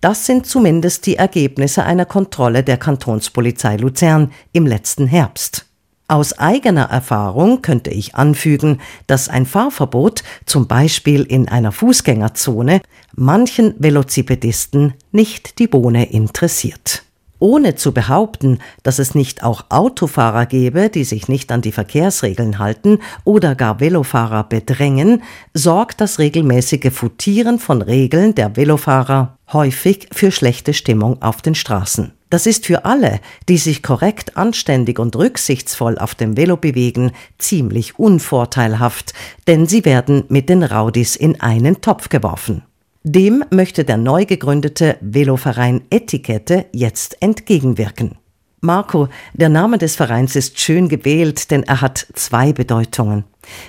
Das 0.00 0.24
sind 0.24 0.46
zumindest 0.46 1.06
die 1.06 1.16
Ergebnisse 1.16 1.82
einer 1.82 2.06
Kontrolle 2.06 2.62
der 2.62 2.76
Kantonspolizei 2.76 3.76
Luzern 3.76 4.30
im 4.52 4.66
letzten 4.66 5.08
Herbst. 5.08 5.66
Aus 6.12 6.38
eigener 6.38 6.90
Erfahrung 6.90 7.62
könnte 7.62 7.88
ich 7.88 8.16
anfügen, 8.16 8.82
dass 9.06 9.30
ein 9.30 9.46
Fahrverbot, 9.46 10.22
zum 10.44 10.66
Beispiel 10.68 11.22
in 11.22 11.48
einer 11.48 11.72
Fußgängerzone, 11.72 12.82
manchen 13.16 13.74
Velocipedisten 13.78 14.92
nicht 15.10 15.58
die 15.58 15.68
Bohne 15.68 16.12
interessiert 16.12 17.02
ohne 17.42 17.74
zu 17.74 17.92
behaupten, 17.92 18.60
dass 18.84 19.00
es 19.00 19.14
nicht 19.14 19.42
auch 19.42 19.64
Autofahrer 19.68 20.46
gäbe, 20.46 20.88
die 20.88 21.04
sich 21.04 21.28
nicht 21.28 21.50
an 21.50 21.60
die 21.60 21.72
Verkehrsregeln 21.72 22.60
halten 22.60 23.00
oder 23.24 23.56
gar 23.56 23.80
Velofahrer 23.80 24.44
bedrängen, 24.44 25.22
sorgt 25.52 26.00
das 26.00 26.20
regelmäßige 26.20 26.92
Futieren 26.92 27.58
von 27.58 27.82
Regeln 27.82 28.36
der 28.36 28.56
Velofahrer 28.56 29.36
häufig 29.52 30.08
für 30.12 30.30
schlechte 30.30 30.72
Stimmung 30.72 31.20
auf 31.20 31.42
den 31.42 31.56
Straßen. 31.56 32.12
Das 32.30 32.46
ist 32.46 32.64
für 32.64 32.86
alle, 32.86 33.20
die 33.48 33.58
sich 33.58 33.82
korrekt, 33.82 34.38
anständig 34.38 34.98
und 34.98 35.16
rücksichtsvoll 35.16 35.98
auf 35.98 36.14
dem 36.14 36.36
Velo 36.36 36.56
bewegen, 36.56 37.12
ziemlich 37.38 37.98
unvorteilhaft, 37.98 39.12
denn 39.48 39.66
sie 39.66 39.84
werden 39.84 40.24
mit 40.28 40.48
den 40.48 40.62
Raudis 40.62 41.16
in 41.16 41.40
einen 41.40 41.82
Topf 41.82 42.08
geworfen. 42.08 42.62
Dem 43.04 43.44
möchte 43.50 43.84
der 43.84 43.96
neu 43.96 44.26
gegründete 44.26 44.96
Veloverein 45.00 45.82
Etikette 45.90 46.66
jetzt 46.72 47.20
entgegenwirken. 47.20 48.16
Marco, 48.60 49.08
der 49.32 49.48
Name 49.48 49.78
des 49.78 49.96
Vereins 49.96 50.36
ist 50.36 50.60
schön 50.60 50.88
gewählt, 50.88 51.50
denn 51.50 51.64
er 51.64 51.80
hat 51.80 52.06
zwei 52.12 52.52
Bedeutungen. 52.52 53.24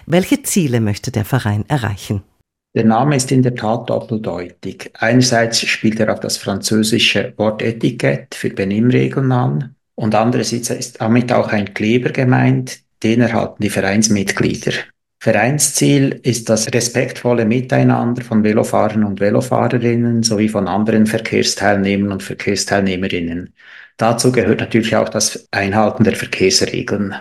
Welche 0.06 0.44
Ziele 0.44 0.80
möchte 0.80 1.10
der 1.10 1.26
Verein 1.26 1.66
erreichen? 1.68 2.22
Der 2.76 2.86
Name 2.86 3.16
ist 3.16 3.32
in 3.32 3.42
der 3.42 3.56
Tat 3.56 3.90
doppeldeutig. 3.90 4.92
Einerseits 4.94 5.62
spielt 5.62 6.00
er 6.00 6.14
auf 6.14 6.20
das 6.20 6.38
französische 6.38 7.34
Wort 7.38 7.64
Etikett 7.64 8.36
für 8.36 8.52
Benimmregeln 8.52 9.32
an 9.32 9.76
und 9.96 10.14
andererseits 10.14 10.70
ist 10.70 11.02
damit 11.02 11.32
auch 11.32 11.48
ein 11.48 11.74
Kleber 11.74 12.10
gemeint, 12.10 12.82
den 13.02 13.22
erhalten 13.22 13.64
die 13.64 13.70
Vereinsmitglieder. 13.72 14.74
Vereinsziel 15.24 16.20
ist 16.24 16.50
das 16.50 16.74
respektvolle 16.74 17.46
Miteinander 17.46 18.22
von 18.26 18.44
Velofahrern 18.44 19.06
und 19.06 19.22
Velofahrerinnen 19.22 20.22
sowie 20.22 20.50
von 20.50 20.68
anderen 20.68 21.06
Verkehrsteilnehmern 21.06 22.12
und 22.12 22.24
Verkehrsteilnehmerinnen. 22.24 23.54
Dazu 23.96 24.34
gehört 24.34 24.60
natürlich 24.60 24.98
auch 24.98 25.08
das 25.08 25.48
Einhalten 25.52 26.04
der 26.04 26.18
Verkehrsregeln. 26.18 27.16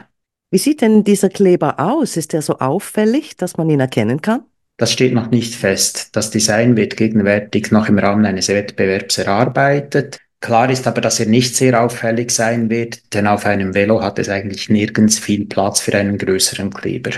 Wie 0.50 0.58
sieht 0.58 0.80
denn 0.80 1.04
dieser 1.04 1.28
Kleber 1.28 1.78
aus? 1.78 2.16
Ist 2.16 2.34
er 2.34 2.42
so 2.42 2.58
auffällig, 2.58 3.36
dass 3.36 3.56
man 3.56 3.70
ihn 3.70 3.78
erkennen 3.78 4.20
kann? 4.20 4.46
Das 4.78 4.90
steht 4.90 5.14
noch 5.14 5.30
nicht 5.30 5.54
fest. 5.54 6.08
Das 6.16 6.32
Design 6.32 6.76
wird 6.76 6.96
gegenwärtig 6.96 7.70
noch 7.70 7.88
im 7.88 8.00
Rahmen 8.00 8.26
eines 8.26 8.48
Wettbewerbs 8.48 9.18
erarbeitet. 9.18 10.18
Klar 10.40 10.68
ist 10.70 10.88
aber, 10.88 11.02
dass 11.02 11.20
er 11.20 11.26
nicht 11.26 11.54
sehr 11.54 11.80
auffällig 11.80 12.32
sein 12.32 12.68
wird, 12.68 13.14
denn 13.14 13.28
auf 13.28 13.46
einem 13.46 13.74
Velo 13.74 14.02
hat 14.02 14.18
es 14.18 14.28
eigentlich 14.28 14.68
nirgends 14.68 15.20
viel 15.20 15.44
Platz 15.44 15.78
für 15.78 15.94
einen 15.94 16.18
größeren 16.18 16.70
Kleber. 16.74 17.12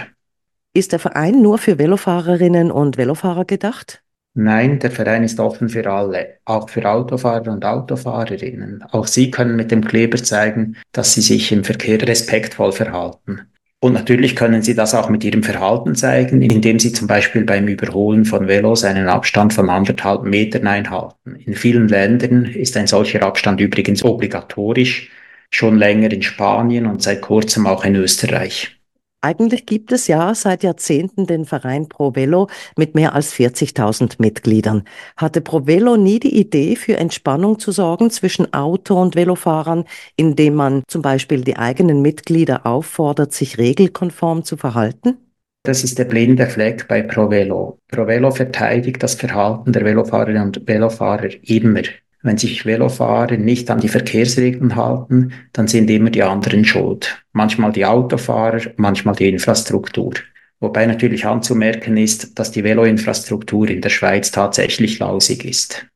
Ist 0.77 0.91
der 0.91 0.99
Verein 0.99 1.41
nur 1.41 1.59
für 1.59 1.79
Velofahrerinnen 1.79 2.73
und 2.73 2.99
Velofahrer 2.99 3.45
gedacht? 3.45 4.03
Nein, 4.35 4.81
der 4.81 4.91
Verein 4.91 5.23
ist 5.23 5.39
offen 5.39 5.69
für 5.69 5.89
alle, 5.89 6.39
auch 6.45 6.69
für 6.69 6.85
Autofahrer 6.91 7.53
und 7.53 7.65
Autofahrerinnen. 7.65 8.83
Auch 8.91 9.07
sie 9.07 9.31
können 9.31 9.55
mit 9.55 9.71
dem 9.71 9.85
Kleber 9.85 10.17
zeigen, 10.17 10.77
dass 10.91 11.15
sie 11.15 11.21
sich 11.21 11.53
im 11.53 11.63
Verkehr 11.63 12.03
respektvoll 12.03 12.73
verhalten. 12.73 13.43
Und 13.79 13.93
natürlich 13.93 14.35
können 14.35 14.63
sie 14.63 14.75
das 14.75 14.97
auch 14.97 15.09
mit 15.09 15.23
ihrem 15.23 15.45
Verhalten 15.45 15.95
zeigen, 15.95 16.43
indem 16.43 16.81
sie 16.81 16.93
zum 16.93 17.07
Beispiel 17.07 17.45
beim 17.45 17.69
Überholen 17.69 18.25
von 18.25 18.49
Velos 18.49 18.83
einen 18.83 19.07
Abstand 19.07 19.53
von 19.53 19.71
anderthalb 19.71 20.25
Metern 20.25 20.67
einhalten. 20.67 21.37
In 21.37 21.55
vielen 21.55 21.87
Ländern 21.87 22.47
ist 22.47 22.77
ein 22.77 22.89
solcher 22.89 23.23
Abstand 23.23 23.61
übrigens 23.61 24.03
obligatorisch, 24.03 25.09
schon 25.51 25.79
länger 25.79 26.11
in 26.11 26.23
Spanien 26.23 26.87
und 26.87 27.01
seit 27.01 27.21
kurzem 27.21 27.69
auch 27.69 27.85
in 27.85 27.95
Österreich. 27.95 28.81
Eigentlich 29.25 29.65
gibt 29.65 29.91
es 29.91 30.07
ja 30.07 30.35
seit 30.35 30.63
Jahrzehnten 30.63 31.27
den 31.27 31.47
Verein 31.47 31.89
ProVelo 31.89 32.49
mit 32.77 32.95
mehr 32.95 33.15
als 33.15 33.33
40.000 33.33 34.17
Mitgliedern. 34.19 34.85
Hatte 35.17 35.41
ProVelo 35.41 35.97
nie 35.97 36.21
die 36.21 36.39
Idee, 36.39 36.77
für 36.77 36.99
Entspannung 36.99 37.59
zu 37.59 37.73
sorgen 37.73 38.11
zwischen 38.11 38.53
Auto- 38.53 39.01
und 39.01 39.17
Velofahrern, 39.17 39.87
indem 40.17 40.57
man 40.57 40.83
zum 40.89 41.01
Beispiel 41.01 41.41
die 41.41 41.57
eigenen 41.57 42.03
Mitglieder 42.03 42.67
auffordert, 42.67 43.33
sich 43.33 43.57
regelkonform 43.57 44.45
zu 44.45 44.59
verhalten? 44.59 45.17
Das 45.63 45.85
ist 45.85 45.99
der 45.99 46.05
blinde 46.05 46.47
Fleck 46.47 46.87
bei 46.87 47.01
ProVelo. 47.01 47.79
ProVelo 47.89 48.31
verteidigt 48.31 49.03
das 49.03 49.15
Verhalten 49.15 49.73
der 49.73 49.87
Velofahrerinnen 49.87 50.49
und 50.49 50.69
Velofahrer 50.69 51.31
immer. 51.45 51.81
Wenn 52.25 52.39
sich 52.39 52.65
Velofahrer 52.65 53.37
nicht 53.37 53.71
an 53.71 53.81
die 53.81 53.89
Verkehrsregeln 53.89 54.77
halten, 54.77 55.35
dann 55.53 55.69
sind 55.69 55.91
immer 55.91 56.09
die 56.09 56.23
anderen 56.23 56.65
schuld. 56.65 57.23
Manchmal 57.33 57.71
die 57.71 57.85
Autofahrer, 57.85 58.63
manchmal 58.79 59.15
die 59.15 59.29
Infrastruktur. 59.29 60.15
Wobei 60.59 60.87
natürlich 60.87 61.27
anzumerken 61.27 61.99
ist, 61.99 62.39
dass 62.39 62.51
die 62.51 62.65
Veloinfrastruktur 62.65 63.69
in 63.69 63.83
der 63.83 63.91
Schweiz 63.91 64.31
tatsächlich 64.31 64.99
lausig 65.01 65.45
ist. 65.45 65.87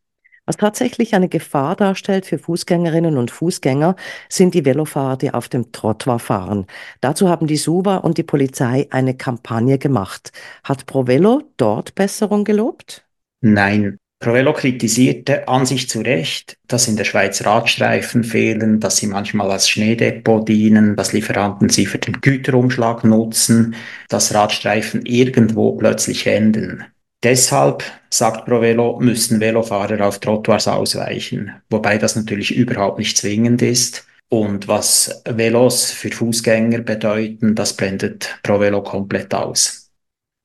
Was 0.45 0.59
tatsächlich 0.59 1.15
eine 1.15 1.31
Gefahr 1.31 1.77
darstellt 1.77 2.27
für 2.27 2.39
Fußgängerinnen 2.39 3.17
und 3.17 3.31
Fußgänger, 3.31 3.97
sind 4.29 4.53
die 4.53 4.67
Velofahrer, 4.67 5.17
die 5.17 5.33
auf 5.33 5.49
dem 5.49 5.73
Trottoir 5.73 6.19
fahren. 6.19 6.67
Dazu 7.01 7.31
haben 7.31 7.47
die 7.47 7.57
SUVA 7.57 7.97
und 7.97 8.19
die 8.19 8.23
Polizei 8.23 8.87
eine 8.91 9.17
Kampagne 9.17 9.79
gemacht. 9.79 10.33
Hat 10.63 10.85
ProVelo 10.85 11.45
dort 11.57 11.95
Besserung 11.95 12.45
gelobt? 12.45 13.07
Nein, 13.41 13.97
Provello 14.21 14.53
kritisierte 14.53 15.47
an 15.47 15.65
sich 15.65 15.89
zu 15.89 16.01
Recht, 16.01 16.57
dass 16.67 16.89
in 16.89 16.97
der 16.97 17.05
Schweiz 17.05 17.45
Radstreifen 17.45 18.25
fehlen, 18.25 18.81
dass 18.81 18.97
sie 18.97 19.07
manchmal 19.07 19.51
als 19.51 19.69
Schneedepot 19.69 20.49
dienen, 20.49 20.97
dass 20.97 21.13
Lieferanten 21.13 21.69
sie 21.69 21.87
für 21.87 21.99
den 21.99 22.21
Güterumschlag 22.21 23.05
nutzen, 23.05 23.77
dass 24.09 24.35
Radstreifen 24.35 25.07
irgendwo 25.07 25.73
plötzlich 25.73 26.27
enden. 26.27 26.85
Deshalb, 27.23 27.85
sagt 28.11 28.45
Provello, 28.47 28.99
müssen 29.01 29.41
Velofahrer 29.41 30.07
auf 30.07 30.19
Trottoirs 30.19 30.67
ausweichen, 30.67 31.53
wobei 31.71 31.99
das 31.99 32.17
natürlich 32.17 32.55
überhaupt 32.55 32.99
nicht 32.99 33.17
zwingend 33.17 33.63
ist. 33.63 34.05
Und 34.29 34.69
was 34.69 35.23
Velos 35.25 35.91
für 35.91 36.11
Fußgänger 36.11 36.81
bedeuten, 36.81 37.55
das 37.55 37.73
blendet 37.73 38.39
Provello 38.43 38.83
komplett 38.83 39.33
aus. 39.33 39.88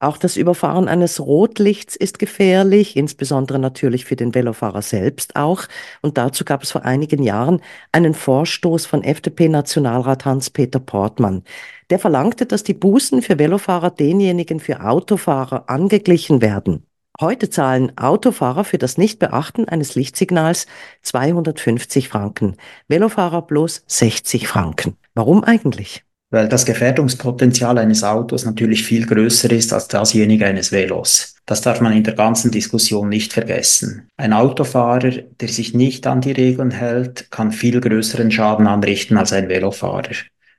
Auch 0.03 0.17
das 0.17 0.35
Überfahren 0.35 0.89
eines 0.89 1.21
Rotlichts 1.21 1.95
ist 1.95 2.19
gefährlich, 2.19 2.97
insbesondere 2.97 3.57
natürlich 3.57 4.03
für 4.03 4.17
den 4.17 4.35
Velofahrer 4.35 4.81
selbst 4.81 5.37
auch. 5.37 5.63
Und 6.01 6.17
dazu 6.17 6.43
gab 6.43 6.63
es 6.63 6.71
vor 6.71 6.83
einigen 6.83 7.23
Jahren 7.23 7.61
einen 7.93 8.13
Vorstoß 8.13 8.85
von 8.85 9.01
FDP-Nationalrat 9.01 10.25
Hans-Peter 10.25 10.81
Portmann. 10.81 11.43
Der 11.89 11.99
verlangte, 11.99 12.45
dass 12.45 12.63
die 12.63 12.73
Bußen 12.73 13.21
für 13.21 13.39
Velofahrer 13.39 13.91
denjenigen 13.91 14.59
für 14.59 14.83
Autofahrer 14.83 15.69
angeglichen 15.69 16.41
werden. 16.41 16.85
Heute 17.21 17.49
zahlen 17.49 17.97
Autofahrer 17.97 18.65
für 18.65 18.77
das 18.77 18.97
Nichtbeachten 18.97 19.69
eines 19.69 19.95
Lichtsignals 19.95 20.67
250 21.03 22.09
Franken, 22.09 22.57
Velofahrer 22.89 23.41
bloß 23.43 23.85
60 23.87 24.49
Franken. 24.49 24.97
Warum 25.15 25.45
eigentlich? 25.45 26.03
Weil 26.33 26.49
das 26.49 26.65
Gefährdungspotenzial 26.65 27.77
eines 27.77 28.03
Autos 28.03 28.43
natürlich 28.43 28.83
viel 28.83 29.05
größer 29.05 29.51
ist 29.51 29.71
als 29.71 29.87
dasjenige 29.87 30.47
eines 30.47 30.71
Velos. 30.71 31.35
Das 31.45 31.61
darf 31.61 31.79
man 31.79 31.93
in 31.93 32.03
der 32.03 32.15
ganzen 32.15 32.49
Diskussion 32.49 33.07
nicht 33.07 33.33
vergessen. 33.33 34.07
Ein 34.17 34.33
Autofahrer, 34.33 35.11
der 35.11 35.47
sich 35.47 35.75
nicht 35.75 36.07
an 36.07 36.21
die 36.21 36.31
Regeln 36.31 36.71
hält, 36.71 37.29
kann 37.29 37.51
viel 37.51 37.79
größeren 37.79 38.31
Schaden 38.31 38.65
anrichten 38.65 39.15
als 39.15 39.31
ein 39.31 39.47
Velofahrer. 39.47 40.15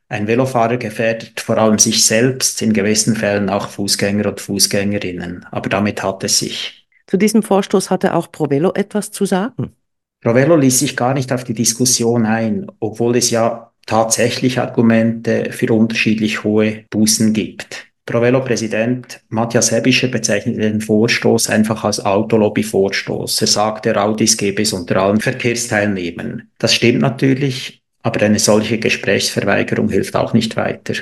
Ein 0.09 0.29
Velofahrer 0.29 0.77
gefährdet 0.77 1.41
vor 1.41 1.59
allem 1.59 1.81
sich 1.81 2.07
selbst, 2.07 2.63
in 2.63 2.73
gewissen 2.73 3.17
Fällen 3.17 3.51
auch 3.51 3.69
Fußgänger 3.69 4.29
und 4.29 4.41
Fußgängerinnen. 4.41 5.45
Aber 5.51 5.69
damit 5.69 6.05
hat 6.05 6.23
es 6.23 6.39
sich. 6.39 6.87
Zu 7.09 7.17
diesem 7.17 7.43
Vorstoß 7.43 7.91
hatte 7.91 8.15
auch 8.15 8.31
Provello 8.31 8.73
etwas 8.75 9.11
zu 9.11 9.25
sagen. 9.25 9.73
Provello 10.21 10.55
ließ 10.55 10.79
sich 10.79 10.97
gar 10.97 11.15
nicht 11.15 11.33
auf 11.33 11.43
die 11.43 11.53
Diskussion 11.53 12.27
ein, 12.27 12.67
obwohl 12.79 13.17
es 13.17 13.31
ja 13.31 13.74
tatsächlich 13.87 14.59
Argumente 14.59 15.53
für 15.53 15.73
unterschiedlich 15.73 16.45
hohe 16.45 16.85
Bußen 16.91 17.33
gibt. 17.33 17.87
Provello-Präsident 18.07 19.21
Matthias 19.31 19.71
Hebischer 19.73 20.09
bezeichnete 20.09 20.61
den 20.61 20.83
Vorstoß 20.83 21.49
einfach 21.49 21.85
als 21.85 22.05
Autolobby-Vorstoß. 22.05 23.41
Er 23.41 23.47
sagte, 23.47 23.99
Audis 24.01 24.37
gäbe 24.37 24.63
es 24.63 24.75
unter 24.75 24.97
allen 24.97 25.21
Verkehrsteilnehmern. 25.21 26.51
Das 26.59 26.75
stimmt 26.75 27.01
natürlich, 27.01 27.83
aber 28.03 28.21
eine 28.21 28.39
solche 28.39 28.79
Gesprächsverweigerung 28.79 29.89
hilft 29.89 30.17
auch 30.17 30.35
nicht 30.35 30.57
weiter. 30.57 30.95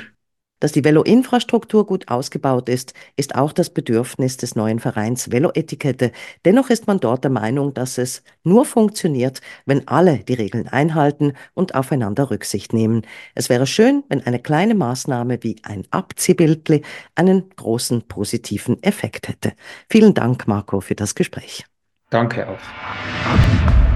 Dass 0.63 0.71
die 0.71 0.85
Velo-Infrastruktur 0.85 1.85
gut 1.85 2.07
ausgebaut 2.07 2.69
ist, 2.69 2.93
ist 3.17 3.35
auch 3.35 3.51
das 3.51 3.69
Bedürfnis 3.69 4.37
des 4.37 4.55
neuen 4.55 4.79
Vereins 4.79 5.29
Velo-Etikette. 5.29 6.13
Dennoch 6.45 6.69
ist 6.69 6.87
man 6.87 7.01
dort 7.01 7.25
der 7.25 7.31
Meinung, 7.31 7.73
dass 7.73 7.97
es 7.97 8.23
nur 8.45 8.63
funktioniert, 8.63 9.41
wenn 9.65 9.85
alle 9.89 10.19
die 10.19 10.35
Regeln 10.35 10.69
einhalten 10.69 11.33
und 11.53 11.75
aufeinander 11.75 12.31
Rücksicht 12.31 12.71
nehmen. 12.71 13.01
Es 13.35 13.49
wäre 13.49 13.67
schön, 13.67 14.05
wenn 14.07 14.25
eine 14.25 14.39
kleine 14.39 14.73
Maßnahme 14.73 15.39
wie 15.41 15.57
ein 15.63 15.83
Abziehbildli 15.91 16.81
einen 17.13 17.49
großen 17.57 18.07
positiven 18.07 18.81
Effekt 18.83 19.27
hätte. 19.27 19.51
Vielen 19.89 20.13
Dank, 20.13 20.47
Marco, 20.47 20.79
für 20.79 20.95
das 20.95 21.13
Gespräch. 21.13 21.65
Danke 22.09 22.47
auch. 22.47 23.92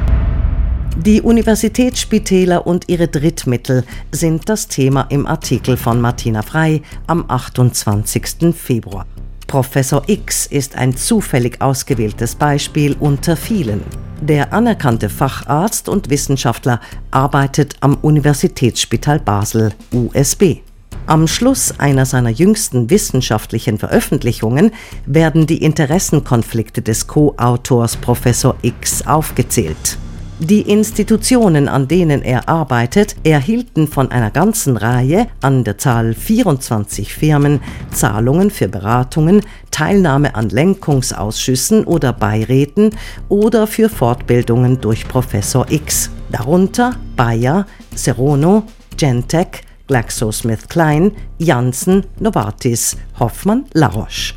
Die 1.07 1.21
Universitätsspitäler 1.21 2.67
und 2.67 2.89
ihre 2.89 3.07
Drittmittel 3.07 3.85
sind 4.11 4.49
das 4.49 4.67
Thema 4.67 5.03
im 5.03 5.25
Artikel 5.25 5.77
von 5.77 6.01
Martina 6.01 6.41
Frei 6.41 6.81
am 7.07 7.23
28. 7.29 8.53
Februar. 8.53 9.05
Professor 9.47 10.03
X 10.07 10.47
ist 10.47 10.75
ein 10.75 10.97
zufällig 10.97 11.61
ausgewähltes 11.61 12.35
Beispiel 12.35 12.93
unter 12.99 13.37
vielen. 13.37 13.83
Der 14.19 14.51
anerkannte 14.51 15.07
Facharzt 15.07 15.87
und 15.87 16.09
Wissenschaftler 16.09 16.81
arbeitet 17.09 17.77
am 17.79 17.95
Universitätsspital 18.01 19.21
Basel 19.21 19.71
USB. 19.93 20.57
Am 21.05 21.25
Schluss 21.27 21.79
einer 21.79 22.05
seiner 22.05 22.31
jüngsten 22.31 22.89
wissenschaftlichen 22.89 23.77
Veröffentlichungen 23.77 24.71
werden 25.05 25.47
die 25.47 25.63
Interessenkonflikte 25.63 26.81
des 26.81 27.07
Co-Autors 27.07 27.95
Professor 27.95 28.57
X 28.61 29.07
aufgezählt. 29.07 29.97
Die 30.39 30.61
Institutionen, 30.61 31.67
an 31.67 31.87
denen 31.87 32.21
er 32.21 32.47
arbeitet, 32.47 33.15
erhielten 33.23 33.87
von 33.87 34.11
einer 34.11 34.29
ganzen 34.29 34.77
Reihe 34.77 35.25
an 35.41 35.63
der 35.63 35.79
Zahl 35.79 36.13
24 36.13 37.11
Firmen 37.11 37.59
Zahlungen 37.91 38.51
für 38.51 38.67
Beratungen, 38.67 39.41
Teilnahme 39.71 40.35
an 40.35 40.49
Lenkungsausschüssen 40.49 41.85
oder 41.85 42.13
Beiräten 42.13 42.91
oder 43.29 43.65
für 43.65 43.89
Fortbildungen 43.89 44.79
durch 44.79 45.07
Professor 45.07 45.65
X, 45.71 46.11
darunter 46.31 46.93
Bayer, 47.15 47.65
Serono, 47.95 48.63
Gentech, 48.95 49.63
GlaxoSmithKline, 49.87 51.13
Janssen, 51.39 52.05
Novartis, 52.19 52.95
Hoffmann, 53.19 53.65
La 53.73 53.87
Roche. 53.87 54.35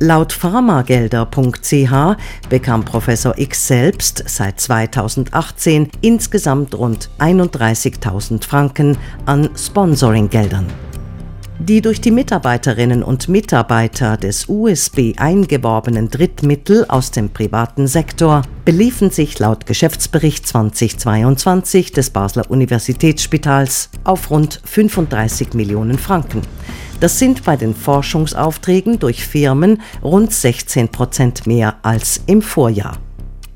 Laut 0.00 0.32
pharmagelder.ch 0.32 2.16
bekam 2.48 2.84
Professor 2.84 3.36
X 3.36 3.66
selbst 3.66 4.22
seit 4.28 4.60
2018 4.60 5.90
insgesamt 6.02 6.76
rund 6.76 7.10
31.000 7.18 8.44
Franken 8.44 8.96
an 9.26 9.50
Sponsoringgeldern. 9.56 10.87
Die 11.60 11.82
durch 11.82 12.00
die 12.00 12.12
Mitarbeiterinnen 12.12 13.02
und 13.02 13.28
Mitarbeiter 13.28 14.16
des 14.16 14.48
USB 14.48 15.14
eingeworbenen 15.16 16.08
Drittmittel 16.08 16.86
aus 16.86 17.10
dem 17.10 17.30
privaten 17.30 17.88
Sektor 17.88 18.42
beliefen 18.64 19.10
sich 19.10 19.36
laut 19.40 19.66
Geschäftsbericht 19.66 20.46
2022 20.46 21.92
des 21.92 22.10
Basler 22.10 22.48
Universitätsspitals 22.48 23.90
auf 24.04 24.30
rund 24.30 24.60
35 24.64 25.54
Millionen 25.54 25.98
Franken. 25.98 26.42
Das 27.00 27.18
sind 27.18 27.44
bei 27.44 27.56
den 27.56 27.74
Forschungsaufträgen 27.74 29.00
durch 29.00 29.26
Firmen 29.26 29.82
rund 30.00 30.32
16 30.32 30.90
Prozent 30.90 31.48
mehr 31.48 31.74
als 31.82 32.20
im 32.26 32.40
Vorjahr. 32.40 32.98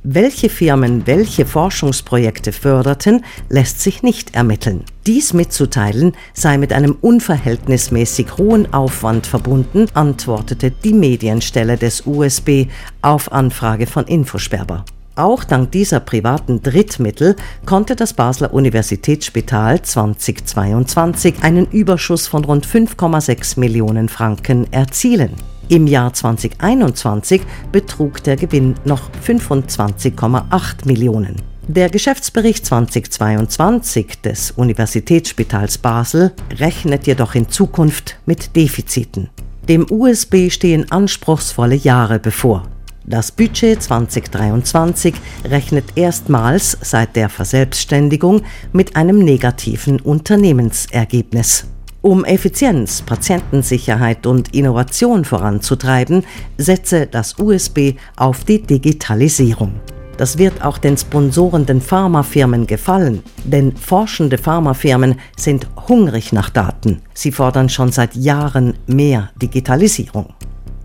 Welche 0.05 0.49
Firmen 0.49 1.07
welche 1.07 1.47
Forschungsprojekte 1.47 2.51
förderten, 2.51 3.25
lässt 3.49 3.81
sich 3.81 4.03
nicht 4.03 4.35
ermitteln. 4.35 4.83
Dies 5.07 5.33
mitzuteilen 5.33 6.15
sei 6.35 6.59
mit 6.59 6.73
einem 6.73 6.97
unverhältnismäßig 7.01 8.37
hohen 8.37 8.75
Aufwand 8.75 9.29
verbunden, 9.29 9.87
antwortete 9.95 10.73
die 10.73 10.93
Medienstelle 10.93 11.77
des 11.77 12.03
USB 12.05 12.67
auf 13.01 13.31
Anfrage 13.31 13.87
von 13.87 14.05
Infosperber. 14.07 14.85
Auch 15.15 15.45
dank 15.45 15.71
dieser 15.71 16.01
privaten 16.01 16.63
Drittmittel 16.63 17.37
konnte 17.65 17.95
das 17.95 18.13
Basler 18.13 18.53
Universitätsspital 18.53 19.83
2022 19.83 21.45
einen 21.45 21.67
Überschuss 21.67 22.27
von 22.27 22.45
rund 22.45 22.67
5,6 22.67 23.61
Millionen 23.61 24.09
Franken 24.09 24.67
erzielen. 24.73 25.37
Im 25.73 25.87
Jahr 25.87 26.13
2021 26.13 27.41
betrug 27.73 28.23
der 28.25 28.37
Gewinn 28.37 28.75
noch 28.85 29.11
25,8 29.27 30.85
Millionen. 30.85 31.37
Der 31.67 31.89
Geschäftsbericht 31.89 32.67
2022 32.67 34.21
des 34.21 34.51
Universitätsspitals 34.51 35.79
Basel 35.79 36.33
rechnet 36.59 37.07
jedoch 37.07 37.35
in 37.35 37.49
Zukunft 37.49 38.19
mit 38.27 38.55
Defiziten. 38.55 39.31
Dem 39.67 39.87
USB 39.89 40.51
stehen 40.51 40.93
anspruchsvolle 40.93 41.77
Jahre 41.77 42.19
bevor. 42.19 42.65
Das 43.07 43.33
Budget 43.33 43.83
2023 43.83 45.15
rechnet 45.47 45.85
erstmals 45.95 46.77
seit 46.83 47.17
der 47.17 47.31
Verselbstständigung 47.31 48.43
mit 48.75 48.95
einem 48.95 49.21
negativen 49.21 50.01
Unternehmensergebnis. 50.01 51.65
Um 52.03 52.25
Effizienz, 52.25 53.01
Patientensicherheit 53.01 54.27
und 54.27 54.53
Innovation 54.57 55.25
voranzutreiben, 55.25 56.25
setze 56.59 57.07
das 57.07 57.39
USB 57.39 57.95
auf 58.17 58.43
die 58.43 58.61
Digitalisierung. 58.61 59.75
Das 60.17 60.37
wird 60.37 60.65
auch 60.65 60.79
den 60.79 60.97
sponsorenden 60.97 61.81
Pharmafirmen 61.81 62.67
gefallen, 62.67 63.23
denn 63.45 63.77
forschende 63.77 64.37
Pharmafirmen 64.37 65.15
sind 65.37 65.69
hungrig 65.89 66.33
nach 66.33 66.51
Daten. 66.51 67.03
Sie 67.15 67.31
fordern 67.31 67.69
schon 67.69 67.93
seit 67.93 68.17
Jahren 68.17 68.75
mehr 68.89 69.31
Digitalisierung. 69.41 70.35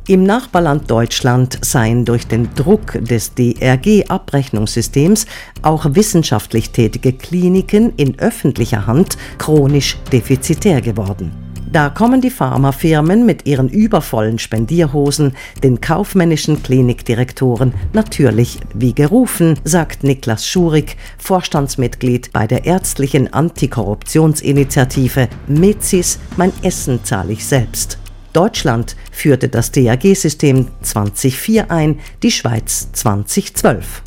Im 0.10 0.24
Nachbarland 0.24 0.90
Deutschland 0.90 1.60
seien 1.66 2.06
durch 2.06 2.28
den 2.28 2.48
Druck 2.56 2.94
des 2.94 3.34
DRG-Abrechnungssystems 3.36 5.26
auch 5.64 5.86
wissenschaftlich 5.96 6.70
tätige 6.70 7.12
Kliniken 7.12 7.92
in 7.98 8.18
öffentlicher 8.18 8.88
Hand 8.88 9.18
chronisch 9.38 9.98
defizitär 10.14 10.80
geworden. 10.80 11.34
Da 11.70 11.90
kommen 11.90 12.22
die 12.22 12.30
Pharmafirmen 12.30 13.26
mit 13.26 13.46
ihren 13.46 13.68
übervollen 13.68 14.40
Spendierhosen 14.40 15.36
den 15.62 15.82
kaufmännischen 15.82 16.64
Klinikdirektoren 16.64 17.74
natürlich 17.92 18.60
wie 18.74 18.94
gerufen, 18.94 19.60
sagt 19.66 20.06
Niklas 20.06 20.48
Schurig, 20.48 20.96
Vorstandsmitglied 21.18 22.32
bei 22.32 22.48
der 22.48 22.64
ärztlichen 22.64 23.34
Antikorruptionsinitiative 23.34 25.28
MEZIS 25.48 26.20
Mein 26.38 26.54
Essen 26.62 27.04
zahle 27.04 27.34
ich 27.34 27.46
selbst. 27.46 28.00
Deutschland 28.38 28.96
führte 29.12 29.50
das 29.50 29.72
DAG-System 29.72 30.68
2004 30.84 31.72
ein, 31.72 32.00
die 32.22 32.30
Schweiz 32.30 32.88
2012. 32.92 34.04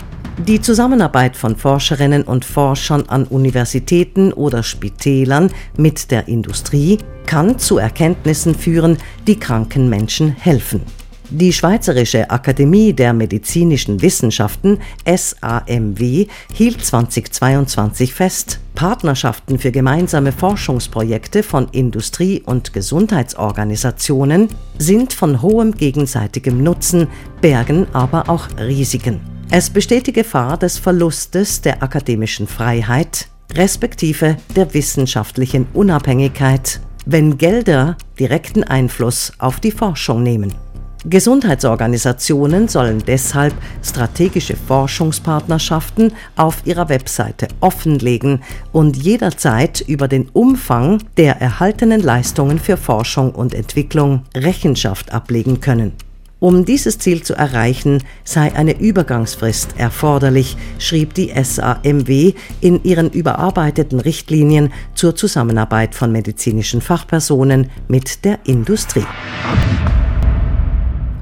Die 0.46 0.60
Zusammenarbeit 0.60 1.34
von 1.34 1.56
Forscherinnen 1.56 2.22
und 2.22 2.44
Forschern 2.44 3.06
an 3.08 3.24
Universitäten 3.24 4.32
oder 4.32 4.62
Spitälern 4.62 5.50
mit 5.76 6.12
der 6.12 6.28
Industrie 6.28 6.98
kann 7.26 7.58
zu 7.58 7.78
Erkenntnissen 7.78 8.54
führen, 8.54 8.98
die 9.26 9.36
kranken 9.36 9.88
Menschen 9.88 10.30
helfen. 10.30 10.82
Die 11.32 11.52
Schweizerische 11.52 12.28
Akademie 12.28 12.92
der 12.92 13.12
Medizinischen 13.12 14.02
Wissenschaften 14.02 14.80
SAMW 15.06 16.26
hielt 16.52 16.84
2022 16.84 18.12
fest, 18.12 18.58
Partnerschaften 18.74 19.60
für 19.60 19.70
gemeinsame 19.70 20.32
Forschungsprojekte 20.32 21.44
von 21.44 21.68
Industrie- 21.68 22.42
und 22.44 22.72
Gesundheitsorganisationen 22.72 24.48
sind 24.76 25.12
von 25.12 25.40
hohem 25.40 25.72
gegenseitigem 25.72 26.64
Nutzen, 26.64 27.06
bergen 27.40 27.86
aber 27.92 28.28
auch 28.28 28.48
Risiken. 28.58 29.20
Es 29.52 29.70
besteht 29.70 30.08
die 30.08 30.12
Gefahr 30.12 30.58
des 30.58 30.78
Verlustes 30.78 31.60
der 31.60 31.80
akademischen 31.80 32.48
Freiheit, 32.48 33.28
respektive 33.54 34.36
der 34.56 34.74
wissenschaftlichen 34.74 35.68
Unabhängigkeit, 35.74 36.80
wenn 37.06 37.38
Gelder 37.38 37.96
direkten 38.18 38.64
Einfluss 38.64 39.32
auf 39.38 39.60
die 39.60 39.70
Forschung 39.70 40.24
nehmen. 40.24 40.52
Gesundheitsorganisationen 41.08 42.68
sollen 42.68 43.02
deshalb 43.06 43.54
strategische 43.82 44.54
Forschungspartnerschaften 44.56 46.12
auf 46.36 46.66
ihrer 46.66 46.90
Webseite 46.90 47.48
offenlegen 47.60 48.42
und 48.72 48.96
jederzeit 48.96 49.80
über 49.80 50.08
den 50.08 50.28
Umfang 50.30 51.02
der 51.16 51.40
erhaltenen 51.40 52.02
Leistungen 52.02 52.58
für 52.58 52.76
Forschung 52.76 53.34
und 53.34 53.54
Entwicklung 53.54 54.24
Rechenschaft 54.36 55.12
ablegen 55.12 55.60
können. 55.60 55.92
Um 56.38 56.64
dieses 56.64 56.98
Ziel 56.98 57.22
zu 57.22 57.34
erreichen, 57.34 58.02
sei 58.24 58.54
eine 58.54 58.78
Übergangsfrist 58.78 59.74
erforderlich, 59.76 60.56
schrieb 60.78 61.12
die 61.12 61.30
SAMW 61.30 62.32
in 62.62 62.82
ihren 62.82 63.10
überarbeiteten 63.10 64.00
Richtlinien 64.00 64.72
zur 64.94 65.14
Zusammenarbeit 65.14 65.94
von 65.94 66.12
medizinischen 66.12 66.80
Fachpersonen 66.80 67.70
mit 67.88 68.24
der 68.24 68.38
Industrie. 68.44 69.04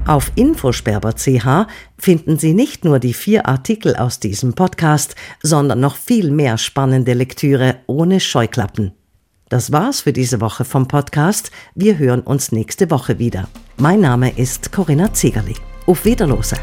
Auf 0.08 0.32
infosperber.ch 0.36 1.66
finden 1.98 2.38
Sie 2.38 2.54
nicht 2.54 2.82
nur 2.82 2.98
die 2.98 3.12
vier 3.12 3.46
Artikel 3.46 3.94
aus 3.94 4.20
diesem 4.20 4.54
Podcast, 4.54 5.14
sondern 5.42 5.80
noch 5.80 5.96
viel 5.96 6.30
mehr 6.30 6.56
spannende 6.56 7.12
Lektüre 7.12 7.76
ohne 7.86 8.18
Scheuklappen. 8.18 8.92
Das 9.50 9.70
war's 9.70 10.00
für 10.00 10.14
diese 10.14 10.40
Woche 10.40 10.64
vom 10.64 10.88
Podcast. 10.88 11.50
Wir 11.74 11.98
hören 11.98 12.22
uns 12.22 12.52
nächste 12.52 12.90
Woche 12.90 13.18
wieder. 13.18 13.48
Mein 13.76 14.00
Name 14.00 14.34
ist 14.34 14.72
Corinna 14.72 15.12
Zegerli. 15.12 15.56
Auf 15.84 16.06
Wiederlose. 16.06 16.56